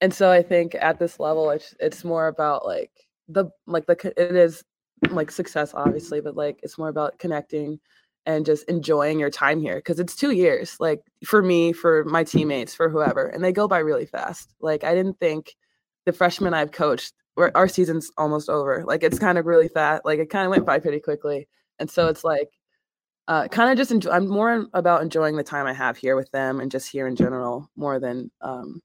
and 0.00 0.12
so 0.12 0.30
I 0.30 0.42
think 0.42 0.74
at 0.74 0.98
this 0.98 1.18
level 1.18 1.48
it's 1.50 1.74
it's 1.80 2.04
more 2.04 2.26
about 2.26 2.66
like 2.66 2.90
the 3.28 3.46
like 3.66 3.86
the 3.86 4.12
it 4.16 4.36
is 4.36 4.62
like 5.10 5.30
success 5.30 5.72
obviously, 5.74 6.20
but 6.20 6.36
like 6.36 6.60
it's 6.62 6.76
more 6.76 6.88
about 6.88 7.18
connecting 7.18 7.80
and 8.26 8.46
just 8.46 8.68
enjoying 8.68 9.18
your 9.18 9.30
time 9.30 9.60
here 9.60 9.76
because 9.76 10.00
it's 10.00 10.16
two 10.16 10.30
years 10.30 10.76
like 10.80 11.02
for 11.24 11.42
me 11.42 11.72
for 11.72 12.04
my 12.04 12.24
teammates 12.24 12.74
for 12.74 12.88
whoever 12.88 13.26
and 13.26 13.44
they 13.44 13.52
go 13.52 13.68
by 13.68 13.78
really 13.78 14.06
fast. 14.06 14.54
Like 14.60 14.84
i 14.84 14.94
didn't 14.94 15.18
think 15.18 15.54
the 16.06 16.12
freshmen 16.12 16.54
i've 16.54 16.72
coached 16.72 17.12
our 17.36 17.68
season's 17.68 18.10
almost 18.16 18.48
over 18.48 18.84
like 18.86 19.02
it's 19.02 19.18
kind 19.18 19.38
of 19.38 19.46
really 19.46 19.68
fast 19.68 20.04
like 20.04 20.18
it 20.18 20.30
kind 20.30 20.46
of 20.46 20.50
went 20.50 20.66
by 20.66 20.78
pretty 20.78 21.00
quickly 21.00 21.48
and 21.78 21.90
so 21.90 22.08
it's 22.08 22.24
like 22.24 22.50
uh, 23.26 23.48
kind 23.48 23.70
of 23.70 23.76
just 23.78 23.90
enjoy 23.90 24.10
i'm 24.10 24.28
more 24.28 24.66
about 24.74 25.02
enjoying 25.02 25.36
the 25.36 25.42
time 25.42 25.66
i 25.66 25.72
have 25.72 25.96
here 25.96 26.14
with 26.14 26.30
them 26.30 26.60
and 26.60 26.70
just 26.70 26.90
here 26.90 27.06
in 27.06 27.16
general 27.16 27.68
more 27.74 27.98
than 27.98 28.30
um, 28.42 28.80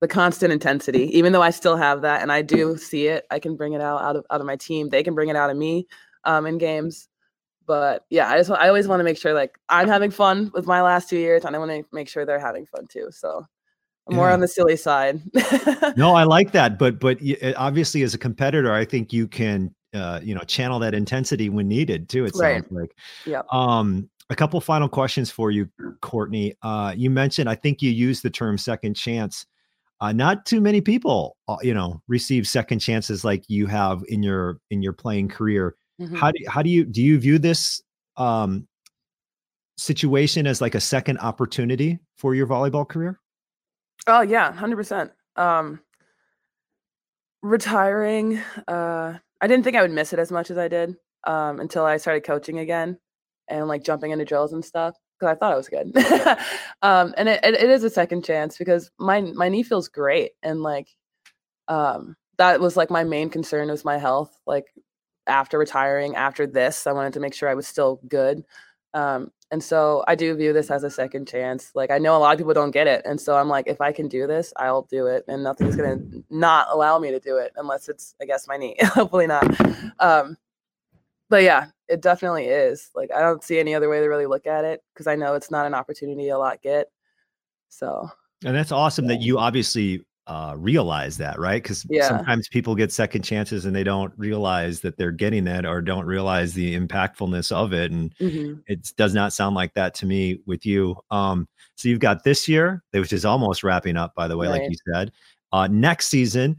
the 0.00 0.08
constant 0.08 0.52
intensity. 0.52 1.16
Even 1.16 1.32
though 1.32 1.42
i 1.42 1.50
still 1.50 1.76
have 1.76 2.02
that 2.02 2.20
and 2.20 2.32
i 2.32 2.42
do 2.42 2.76
see 2.76 3.06
it 3.06 3.24
i 3.30 3.38
can 3.38 3.56
bring 3.56 3.72
it 3.72 3.80
out 3.80 4.02
out 4.02 4.16
of 4.16 4.26
out 4.30 4.40
of 4.40 4.46
my 4.46 4.56
team 4.56 4.88
they 4.88 5.02
can 5.02 5.14
bring 5.14 5.28
it 5.28 5.36
out 5.36 5.50
of 5.50 5.56
me 5.56 5.86
um, 6.24 6.44
in 6.44 6.58
games 6.58 7.08
but 7.66 8.04
yeah, 8.10 8.30
I 8.30 8.38
just 8.38 8.50
I 8.50 8.68
always 8.68 8.88
want 8.88 9.00
to 9.00 9.04
make 9.04 9.18
sure 9.18 9.34
like 9.34 9.58
I'm 9.68 9.88
having 9.88 10.10
fun 10.10 10.50
with 10.54 10.66
my 10.66 10.82
last 10.82 11.08
two 11.08 11.18
years, 11.18 11.44
and 11.44 11.54
I 11.54 11.58
want 11.58 11.70
to 11.70 11.84
make 11.92 12.08
sure 12.08 12.24
they're 12.24 12.38
having 12.38 12.66
fun 12.66 12.86
too. 12.86 13.08
So 13.10 13.46
I'm 14.08 14.16
more 14.16 14.30
on 14.30 14.40
the 14.40 14.48
silly 14.48 14.76
side. 14.76 15.20
no, 15.96 16.14
I 16.14 16.24
like 16.24 16.52
that, 16.52 16.78
but 16.78 17.00
but 17.00 17.18
obviously 17.56 18.02
as 18.02 18.14
a 18.14 18.18
competitor, 18.18 18.72
I 18.72 18.84
think 18.84 19.12
you 19.12 19.26
can 19.26 19.74
uh, 19.94 20.20
you 20.22 20.34
know 20.34 20.42
channel 20.42 20.78
that 20.80 20.94
intensity 20.94 21.48
when 21.48 21.68
needed 21.68 22.08
too. 22.08 22.24
It 22.24 22.34
sounds 22.34 22.66
like. 22.70 22.94
Yeah. 23.24 23.42
Um, 23.50 24.10
a 24.30 24.36
couple 24.36 24.60
final 24.60 24.88
questions 24.88 25.30
for 25.30 25.50
you, 25.50 25.68
Courtney. 26.00 26.54
Uh, 26.62 26.94
you 26.96 27.10
mentioned 27.10 27.48
I 27.48 27.54
think 27.54 27.82
you 27.82 27.90
used 27.90 28.22
the 28.22 28.30
term 28.30 28.58
second 28.58 28.94
chance. 28.94 29.46
Uh, 30.00 30.12
not 30.12 30.44
too 30.44 30.60
many 30.60 30.80
people, 30.80 31.36
uh, 31.48 31.56
you 31.62 31.72
know, 31.72 32.02
receive 32.08 32.46
second 32.46 32.80
chances 32.80 33.24
like 33.24 33.44
you 33.48 33.66
have 33.66 34.02
in 34.08 34.22
your 34.22 34.58
in 34.70 34.82
your 34.82 34.92
playing 34.92 35.28
career. 35.28 35.76
Mm-hmm. 36.00 36.16
How 36.16 36.30
do 36.30 36.38
how 36.48 36.62
do 36.62 36.70
you 36.70 36.84
do 36.84 37.02
you 37.02 37.18
view 37.18 37.38
this 37.38 37.82
um, 38.16 38.66
situation 39.76 40.46
as 40.46 40.60
like 40.60 40.74
a 40.74 40.80
second 40.80 41.18
opportunity 41.18 41.98
for 42.16 42.34
your 42.34 42.46
volleyball 42.46 42.88
career? 42.88 43.20
Oh 44.06 44.22
yeah, 44.22 44.52
hundred 44.52 44.74
um, 44.74 44.78
percent. 44.78 45.12
Retiring, 47.42 48.40
uh, 48.66 49.18
I 49.40 49.46
didn't 49.46 49.64
think 49.64 49.76
I 49.76 49.82
would 49.82 49.90
miss 49.90 50.14
it 50.14 50.18
as 50.18 50.32
much 50.32 50.50
as 50.50 50.56
I 50.56 50.68
did 50.68 50.96
um, 51.24 51.60
until 51.60 51.84
I 51.84 51.98
started 51.98 52.24
coaching 52.24 52.58
again 52.58 52.98
and 53.48 53.68
like 53.68 53.84
jumping 53.84 54.12
into 54.12 54.24
drills 54.24 54.54
and 54.54 54.64
stuff 54.64 54.96
because 55.18 55.30
I 55.30 55.38
thought 55.38 55.52
it 55.52 55.56
was 55.56 55.68
good. 55.68 55.94
um, 56.82 57.12
and 57.18 57.28
it, 57.28 57.44
it, 57.44 57.54
it 57.54 57.70
is 57.70 57.84
a 57.84 57.90
second 57.90 58.24
chance 58.24 58.56
because 58.56 58.90
my 58.98 59.20
my 59.20 59.48
knee 59.48 59.62
feels 59.62 59.88
great 59.88 60.32
and 60.42 60.62
like 60.62 60.88
um, 61.68 62.16
that 62.38 62.60
was 62.60 62.76
like 62.76 62.90
my 62.90 63.04
main 63.04 63.30
concern 63.30 63.68
was 63.68 63.84
my 63.84 63.98
health. 63.98 64.34
Like 64.46 64.66
after 65.26 65.58
retiring 65.58 66.14
after 66.16 66.46
this 66.46 66.86
i 66.86 66.92
wanted 66.92 67.12
to 67.12 67.20
make 67.20 67.34
sure 67.34 67.48
i 67.48 67.54
was 67.54 67.66
still 67.66 68.00
good 68.08 68.44
um, 68.94 69.30
and 69.50 69.62
so 69.62 70.04
i 70.06 70.14
do 70.14 70.34
view 70.34 70.52
this 70.52 70.70
as 70.70 70.84
a 70.84 70.90
second 70.90 71.26
chance 71.26 71.72
like 71.74 71.90
i 71.90 71.98
know 71.98 72.16
a 72.16 72.18
lot 72.18 72.32
of 72.32 72.38
people 72.38 72.54
don't 72.54 72.70
get 72.70 72.86
it 72.86 73.02
and 73.04 73.20
so 73.20 73.36
i'm 73.36 73.48
like 73.48 73.66
if 73.66 73.80
i 73.80 73.92
can 73.92 74.08
do 74.08 74.26
this 74.26 74.52
i'll 74.56 74.82
do 74.82 75.06
it 75.06 75.24
and 75.28 75.42
nothing's 75.42 75.76
gonna 75.76 75.98
not 76.30 76.68
allow 76.70 76.98
me 76.98 77.10
to 77.10 77.20
do 77.20 77.36
it 77.36 77.52
unless 77.56 77.88
it's 77.88 78.14
i 78.20 78.24
guess 78.24 78.46
my 78.46 78.56
knee 78.56 78.76
hopefully 78.82 79.26
not 79.26 79.44
um, 80.00 80.36
but 81.28 81.42
yeah 81.42 81.66
it 81.88 82.00
definitely 82.00 82.46
is 82.46 82.90
like 82.94 83.10
i 83.12 83.20
don't 83.20 83.44
see 83.44 83.58
any 83.58 83.74
other 83.74 83.88
way 83.88 84.00
to 84.00 84.06
really 84.06 84.26
look 84.26 84.46
at 84.46 84.64
it 84.64 84.82
because 84.92 85.06
i 85.06 85.14
know 85.14 85.34
it's 85.34 85.50
not 85.50 85.66
an 85.66 85.74
opportunity 85.74 86.28
a 86.28 86.38
lot 86.38 86.62
get 86.62 86.90
so 87.68 88.08
and 88.44 88.54
that's 88.54 88.72
awesome 88.72 89.06
that 89.06 89.20
you 89.20 89.38
obviously 89.38 90.04
uh, 90.26 90.54
realize 90.56 91.18
that, 91.18 91.38
right? 91.38 91.62
Because 91.62 91.86
yeah. 91.88 92.08
sometimes 92.08 92.48
people 92.48 92.74
get 92.74 92.90
second 92.92 93.22
chances 93.22 93.64
and 93.64 93.76
they 93.76 93.84
don't 93.84 94.12
realize 94.16 94.80
that 94.80 94.96
they're 94.96 95.12
getting 95.12 95.44
that 95.44 95.66
or 95.66 95.82
don't 95.82 96.06
realize 96.06 96.54
the 96.54 96.78
impactfulness 96.78 97.52
of 97.52 97.72
it. 97.72 97.92
And 97.92 98.14
mm-hmm. 98.16 98.60
it 98.66 98.92
does 98.96 99.14
not 99.14 99.32
sound 99.32 99.54
like 99.54 99.74
that 99.74 99.94
to 99.96 100.06
me 100.06 100.40
with 100.46 100.64
you. 100.64 100.96
Um, 101.10 101.46
so 101.76 101.88
you've 101.88 102.00
got 102.00 102.24
this 102.24 102.48
year, 102.48 102.82
which 102.92 103.12
is 103.12 103.24
almost 103.24 103.62
wrapping 103.62 103.96
up, 103.96 104.14
by 104.14 104.28
the 104.28 104.36
way, 104.36 104.46
right. 104.46 104.62
like 104.62 104.70
you 104.70 104.76
said. 104.92 105.12
Uh, 105.52 105.66
next 105.68 106.08
season, 106.08 106.56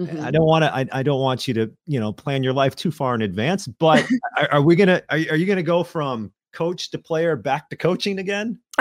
mm-hmm. 0.00 0.20
I 0.20 0.30
don't 0.30 0.46
want 0.46 0.64
to. 0.64 0.74
I, 0.74 0.86
I, 0.90 1.02
don't 1.02 1.20
want 1.20 1.46
you 1.46 1.54
to, 1.54 1.70
you 1.86 2.00
know, 2.00 2.12
plan 2.12 2.42
your 2.42 2.52
life 2.52 2.74
too 2.74 2.90
far 2.90 3.14
in 3.14 3.22
advance. 3.22 3.68
But 3.68 4.04
are, 4.36 4.54
are 4.54 4.62
we 4.62 4.74
gonna? 4.74 5.02
Are, 5.08 5.18
are 5.18 5.36
you 5.36 5.46
gonna 5.46 5.62
go 5.62 5.84
from 5.84 6.32
coach 6.52 6.90
to 6.90 6.98
player 6.98 7.36
back 7.36 7.68
to 7.70 7.76
coaching 7.76 8.18
again? 8.18 8.58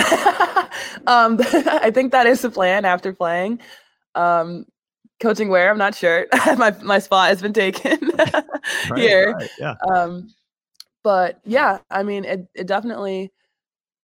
um, 1.08 1.40
I 1.44 1.92
think 1.94 2.12
that 2.14 2.26
is 2.26 2.42
the 2.42 2.50
plan 2.50 2.86
after 2.86 3.14
playing. 3.14 3.60
Um, 4.16 4.66
coaching 5.22 5.50
where 5.50 5.70
I'm 5.70 5.78
not 5.78 5.96
sure. 5.96 6.28
my 6.58 6.76
my 6.82 7.00
spot 7.00 7.30
has 7.30 7.42
been 7.42 7.54
taken 7.54 8.00
right, 8.18 8.44
here. 8.96 9.34
Right, 9.34 9.50
yeah. 9.60 9.76
Um, 9.88 10.34
but 11.04 11.40
yeah, 11.46 11.80
I 11.90 12.04
mean, 12.04 12.26
it 12.26 12.48
it 12.54 12.68
definitely 12.68 13.32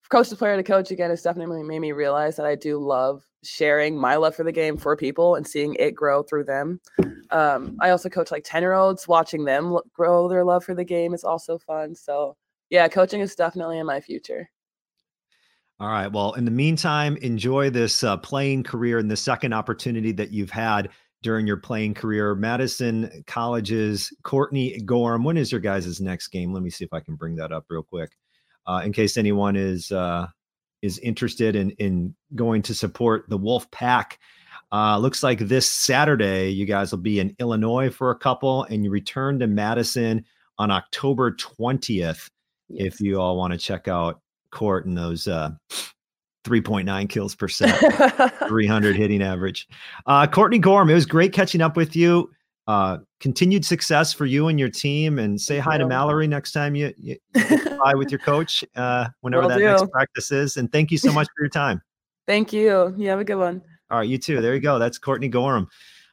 coach 0.09 0.29
to 0.29 0.35
player 0.35 0.55
to 0.55 0.63
coach 0.63 0.91
again 0.91 1.11
has 1.11 1.21
definitely 1.21 1.63
made 1.63 1.79
me 1.79 1.91
realize 1.91 2.35
that 2.35 2.45
I 2.45 2.55
do 2.55 2.79
love 2.79 3.23
sharing 3.43 3.97
my 3.97 4.15
love 4.15 4.35
for 4.35 4.43
the 4.43 4.51
game 4.51 4.75
for 4.75 4.95
people 4.97 5.35
and 5.35 5.47
seeing 5.47 5.75
it 5.75 5.95
grow 5.95 6.23
through 6.23 6.43
them. 6.43 6.79
Um, 7.31 7.77
I 7.79 7.91
also 7.91 8.09
coach 8.09 8.31
like 8.31 8.43
10 8.43 8.63
year 8.63 8.73
olds, 8.73 9.07
watching 9.07 9.45
them 9.45 9.77
grow 9.93 10.27
their 10.27 10.43
love 10.43 10.63
for 10.63 10.73
the 10.73 10.83
game 10.83 11.13
is 11.13 11.23
also 11.23 11.57
fun. 11.57 11.95
So, 11.95 12.35
yeah, 12.69 12.87
coaching 12.87 13.21
is 13.21 13.35
definitely 13.35 13.77
in 13.79 13.85
my 13.85 14.01
future. 14.01 14.49
All 15.79 15.87
right. 15.87 16.11
Well, 16.11 16.33
in 16.33 16.43
the 16.43 16.51
meantime, 16.51 17.15
enjoy 17.17 17.69
this 17.69 18.03
uh, 18.03 18.17
playing 18.17 18.63
career 18.63 18.97
and 18.97 19.09
the 19.09 19.15
second 19.15 19.53
opportunity 19.53 20.11
that 20.11 20.31
you've 20.31 20.49
had 20.49 20.89
during 21.23 21.47
your 21.47 21.57
playing 21.57 21.93
career. 21.93 22.35
Madison 22.35 23.23
College's 23.27 24.13
Courtney 24.23 24.81
Gorum. 24.81 25.23
When 25.23 25.37
is 25.37 25.53
your 25.53 25.61
guys' 25.61 26.01
next 26.01 26.29
game? 26.29 26.51
Let 26.51 26.63
me 26.63 26.69
see 26.69 26.83
if 26.83 26.91
I 26.91 26.99
can 26.99 27.15
bring 27.15 27.37
that 27.37 27.53
up 27.53 27.65
real 27.69 27.83
quick. 27.83 28.11
Uh, 28.67 28.81
in 28.83 28.91
case 28.91 29.15
anyone 29.15 29.55
is 29.55 29.89
uh, 29.91 30.27
is 30.81 30.99
interested 30.99 31.55
in 31.55 31.71
in 31.71 32.13
going 32.35 32.61
to 32.63 32.73
support 32.73 33.25
the 33.29 33.37
Wolf 33.37 33.71
Pack. 33.71 34.19
Uh, 34.71 34.97
looks 34.97 35.23
like 35.23 35.39
this 35.39 35.71
Saturday 35.71 36.49
you 36.49 36.65
guys 36.65 36.91
will 36.91 36.99
be 36.99 37.19
in 37.19 37.35
Illinois 37.39 37.89
for 37.89 38.11
a 38.11 38.17
couple, 38.19 38.65
and 38.65 38.83
you 38.83 38.91
return 38.91 39.39
to 39.39 39.47
Madison 39.47 40.25
on 40.57 40.71
October 40.71 41.31
twentieth. 41.31 42.29
Yes. 42.67 42.93
If 42.93 43.01
you 43.01 43.19
all 43.19 43.37
want 43.37 43.53
to 43.53 43.57
check 43.57 43.87
out 43.87 44.21
Court 44.51 44.85
and 44.85 44.97
those 44.97 45.27
uh, 45.27 45.51
3.9 46.45 47.09
kills 47.09 47.35
per 47.35 47.47
set, 47.47 47.77
300 48.47 48.95
hitting 48.95 49.21
average. 49.21 49.67
Uh, 50.05 50.27
Courtney 50.27 50.59
Gorum, 50.59 50.89
it 50.89 50.93
was 50.93 51.05
great 51.05 51.33
catching 51.33 51.61
up 51.61 51.75
with 51.75 51.95
you. 51.95 52.29
Uh, 52.67 52.99
continued 53.19 53.65
success 53.65 54.13
for 54.13 54.27
you 54.27 54.47
and 54.47 54.59
your 54.59 54.69
team, 54.69 55.17
and 55.17 55.41
say 55.41 55.57
hi 55.57 55.75
to 55.75 55.87
Mallory 55.87 56.27
next 56.27 56.51
time 56.51 56.75
you, 56.75 56.93
you, 56.97 57.15
you 57.35 57.79
with 57.95 58.11
your 58.11 58.19
coach, 58.19 58.63
uh, 58.75 59.07
whenever 59.21 59.41
Will 59.41 59.49
that 59.49 59.57
do. 59.57 59.65
next 59.65 59.89
practice 59.89 60.31
is. 60.31 60.55
And 60.55 60.71
thank 60.71 60.91
you 60.91 60.99
so 60.99 61.11
much 61.11 61.27
for 61.35 61.43
your 61.43 61.49
time. 61.49 61.81
thank 62.27 62.53
you. 62.53 62.93
You 62.95 63.09
have 63.09 63.19
a 63.19 63.23
good 63.23 63.37
one. 63.37 63.63
All 63.89 63.97
right, 63.97 64.07
you 64.07 64.19
too. 64.19 64.39
There 64.39 64.53
you 64.53 64.59
go. 64.59 64.77
That's 64.77 64.99
Courtney 64.99 65.31
Gorum. 65.31 65.65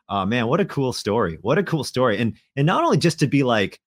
Uh, 0.08 0.24
man, 0.24 0.46
what 0.46 0.60
a 0.60 0.64
cool 0.64 0.94
story! 0.94 1.36
What 1.42 1.58
a 1.58 1.62
cool 1.62 1.84
story! 1.84 2.16
And 2.16 2.34
and 2.56 2.64
not 2.64 2.84
only 2.84 2.96
just 2.96 3.18
to 3.18 3.26
be 3.26 3.42
like, 3.42 3.78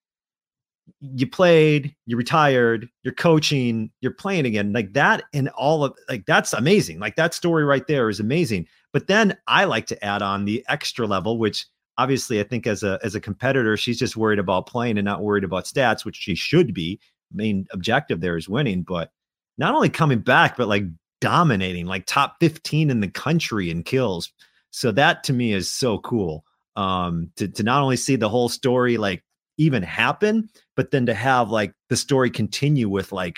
you 0.99 1.27
played, 1.27 1.95
you 2.05 2.17
retired, 2.17 2.87
you're 3.03 3.13
coaching, 3.13 3.91
you're 4.01 4.13
playing 4.13 4.45
again, 4.45 4.73
like 4.73 4.93
that, 4.93 5.23
and 5.33 5.49
all 5.49 5.83
of 5.83 5.93
like 6.07 6.25
that's 6.25 6.53
amazing. 6.53 6.99
Like 6.99 7.15
that 7.15 7.33
story 7.33 7.63
right 7.63 7.85
there 7.87 8.09
is 8.09 8.19
amazing. 8.19 8.67
But 8.91 9.07
then 9.07 9.37
I 9.47 9.65
like 9.65 9.85
to 9.87 10.05
add 10.05 10.21
on 10.21 10.45
the 10.45 10.63
extra 10.67 11.05
level, 11.05 11.37
which 11.37 11.65
obviously, 11.97 12.39
I 12.39 12.43
think 12.43 12.65
as 12.65 12.81
a 12.81 12.99
as 13.03 13.13
a 13.13 13.21
competitor, 13.21 13.77
she's 13.77 13.99
just 13.99 14.17
worried 14.17 14.39
about 14.39 14.67
playing 14.67 14.97
and 14.97 15.05
not 15.05 15.21
worried 15.21 15.43
about 15.43 15.65
stats, 15.65 16.05
which 16.05 16.15
she 16.15 16.33
should 16.33 16.73
be. 16.73 16.99
Main 17.31 17.67
objective 17.71 18.21
there 18.21 18.37
is 18.37 18.49
winning, 18.49 18.81
but 18.81 19.11
not 19.59 19.75
only 19.75 19.89
coming 19.89 20.19
back, 20.19 20.57
but 20.57 20.67
like 20.67 20.85
dominating, 21.21 21.85
like 21.85 22.05
top 22.05 22.37
15 22.39 22.89
in 22.89 23.01
the 23.01 23.09
country 23.09 23.69
in 23.69 23.83
kills. 23.83 24.31
So 24.71 24.91
that 24.93 25.23
to 25.25 25.33
me 25.33 25.53
is 25.53 25.71
so 25.71 25.99
cool. 25.99 26.43
Um, 26.75 27.31
to 27.35 27.47
to 27.47 27.63
not 27.63 27.83
only 27.83 27.97
see 27.97 28.15
the 28.15 28.29
whole 28.29 28.49
story 28.49 28.97
like 28.97 29.23
even 29.59 29.83
happen, 29.83 30.49
but 30.75 30.89
then 30.89 31.05
to 31.05 31.13
have 31.13 31.51
like 31.51 31.73
the 31.89 31.97
story 31.97 32.31
continue 32.31 32.89
with 32.89 33.11
like 33.11 33.35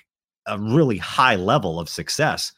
a 0.48 0.58
really 0.58 0.98
high 0.98 1.36
level 1.36 1.80
of 1.80 1.90
success. 1.90 2.54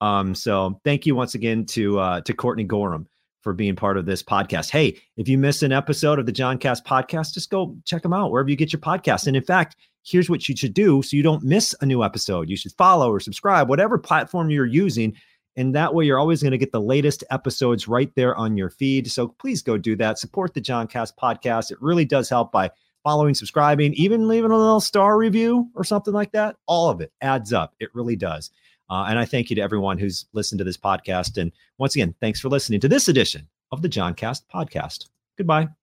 Um, 0.00 0.34
so 0.34 0.78
thank 0.84 1.06
you 1.06 1.16
once 1.16 1.34
again 1.34 1.66
to 1.66 1.98
uh, 1.98 2.20
to 2.20 2.32
Courtney 2.32 2.64
Gorum 2.64 3.06
for 3.40 3.52
being 3.52 3.74
part 3.74 3.96
of 3.96 4.06
this 4.06 4.22
podcast. 4.22 4.70
Hey, 4.70 5.00
if 5.16 5.28
you 5.28 5.38
miss 5.38 5.62
an 5.62 5.72
episode 5.72 6.18
of 6.18 6.26
the 6.26 6.32
Joncast 6.32 6.84
podcast, 6.84 7.32
just 7.32 7.50
go 7.50 7.76
check 7.84 8.02
them 8.02 8.12
out 8.12 8.30
wherever 8.30 8.50
you 8.50 8.56
get 8.56 8.72
your 8.72 8.80
podcast. 8.80 9.26
And 9.26 9.36
in 9.36 9.42
fact, 9.42 9.76
here's 10.04 10.30
what 10.30 10.48
you 10.48 10.56
should 10.56 10.74
do 10.74 11.02
so 11.02 11.16
you 11.16 11.22
don't 11.22 11.42
miss 11.42 11.74
a 11.80 11.86
new 11.86 12.04
episode. 12.04 12.50
You 12.50 12.56
should 12.56 12.72
follow 12.72 13.10
or 13.10 13.20
subscribe, 13.20 13.68
whatever 13.68 13.98
platform 13.98 14.50
you're 14.50 14.66
using. 14.66 15.14
And 15.56 15.74
that 15.74 15.92
way, 15.92 16.04
you're 16.04 16.20
always 16.20 16.42
going 16.42 16.52
to 16.52 16.58
get 16.58 16.70
the 16.70 16.80
latest 16.80 17.24
episodes 17.30 17.88
right 17.88 18.14
there 18.14 18.36
on 18.36 18.56
your 18.56 18.70
feed. 18.70 19.10
So 19.10 19.28
please 19.28 19.60
go 19.62 19.76
do 19.76 19.96
that. 19.96 20.18
Support 20.18 20.54
the 20.54 20.60
Joncast 20.60 21.14
podcast. 21.20 21.72
It 21.72 21.78
really 21.80 22.04
does 22.04 22.28
help 22.28 22.52
by 22.52 22.70
following, 23.04 23.34
subscribing, 23.34 23.94
even 23.94 24.28
leaving 24.28 24.50
a 24.50 24.56
little 24.56 24.80
star 24.80 25.18
review 25.18 25.70
or 25.74 25.84
something 25.84 26.14
like 26.14 26.32
that. 26.32 26.56
All 26.66 26.90
of 26.90 27.00
it 27.00 27.12
adds 27.20 27.52
up. 27.52 27.74
It 27.80 27.94
really 27.94 28.16
does. 28.16 28.50
Uh, 28.90 29.06
and 29.08 29.18
I 29.18 29.24
thank 29.24 29.50
you 29.50 29.56
to 29.56 29.62
everyone 29.62 29.98
who's 29.98 30.26
listened 30.32 30.58
to 30.58 30.64
this 30.64 30.76
podcast. 30.76 31.36
And 31.40 31.52
once 31.78 31.94
again, 31.94 32.14
thanks 32.20 32.40
for 32.40 32.48
listening 32.48 32.80
to 32.80 32.88
this 32.88 33.08
edition 33.08 33.46
of 33.70 33.82
the 33.82 33.88
Joncast 33.88 34.42
podcast. 34.52 35.08
Goodbye. 35.36 35.77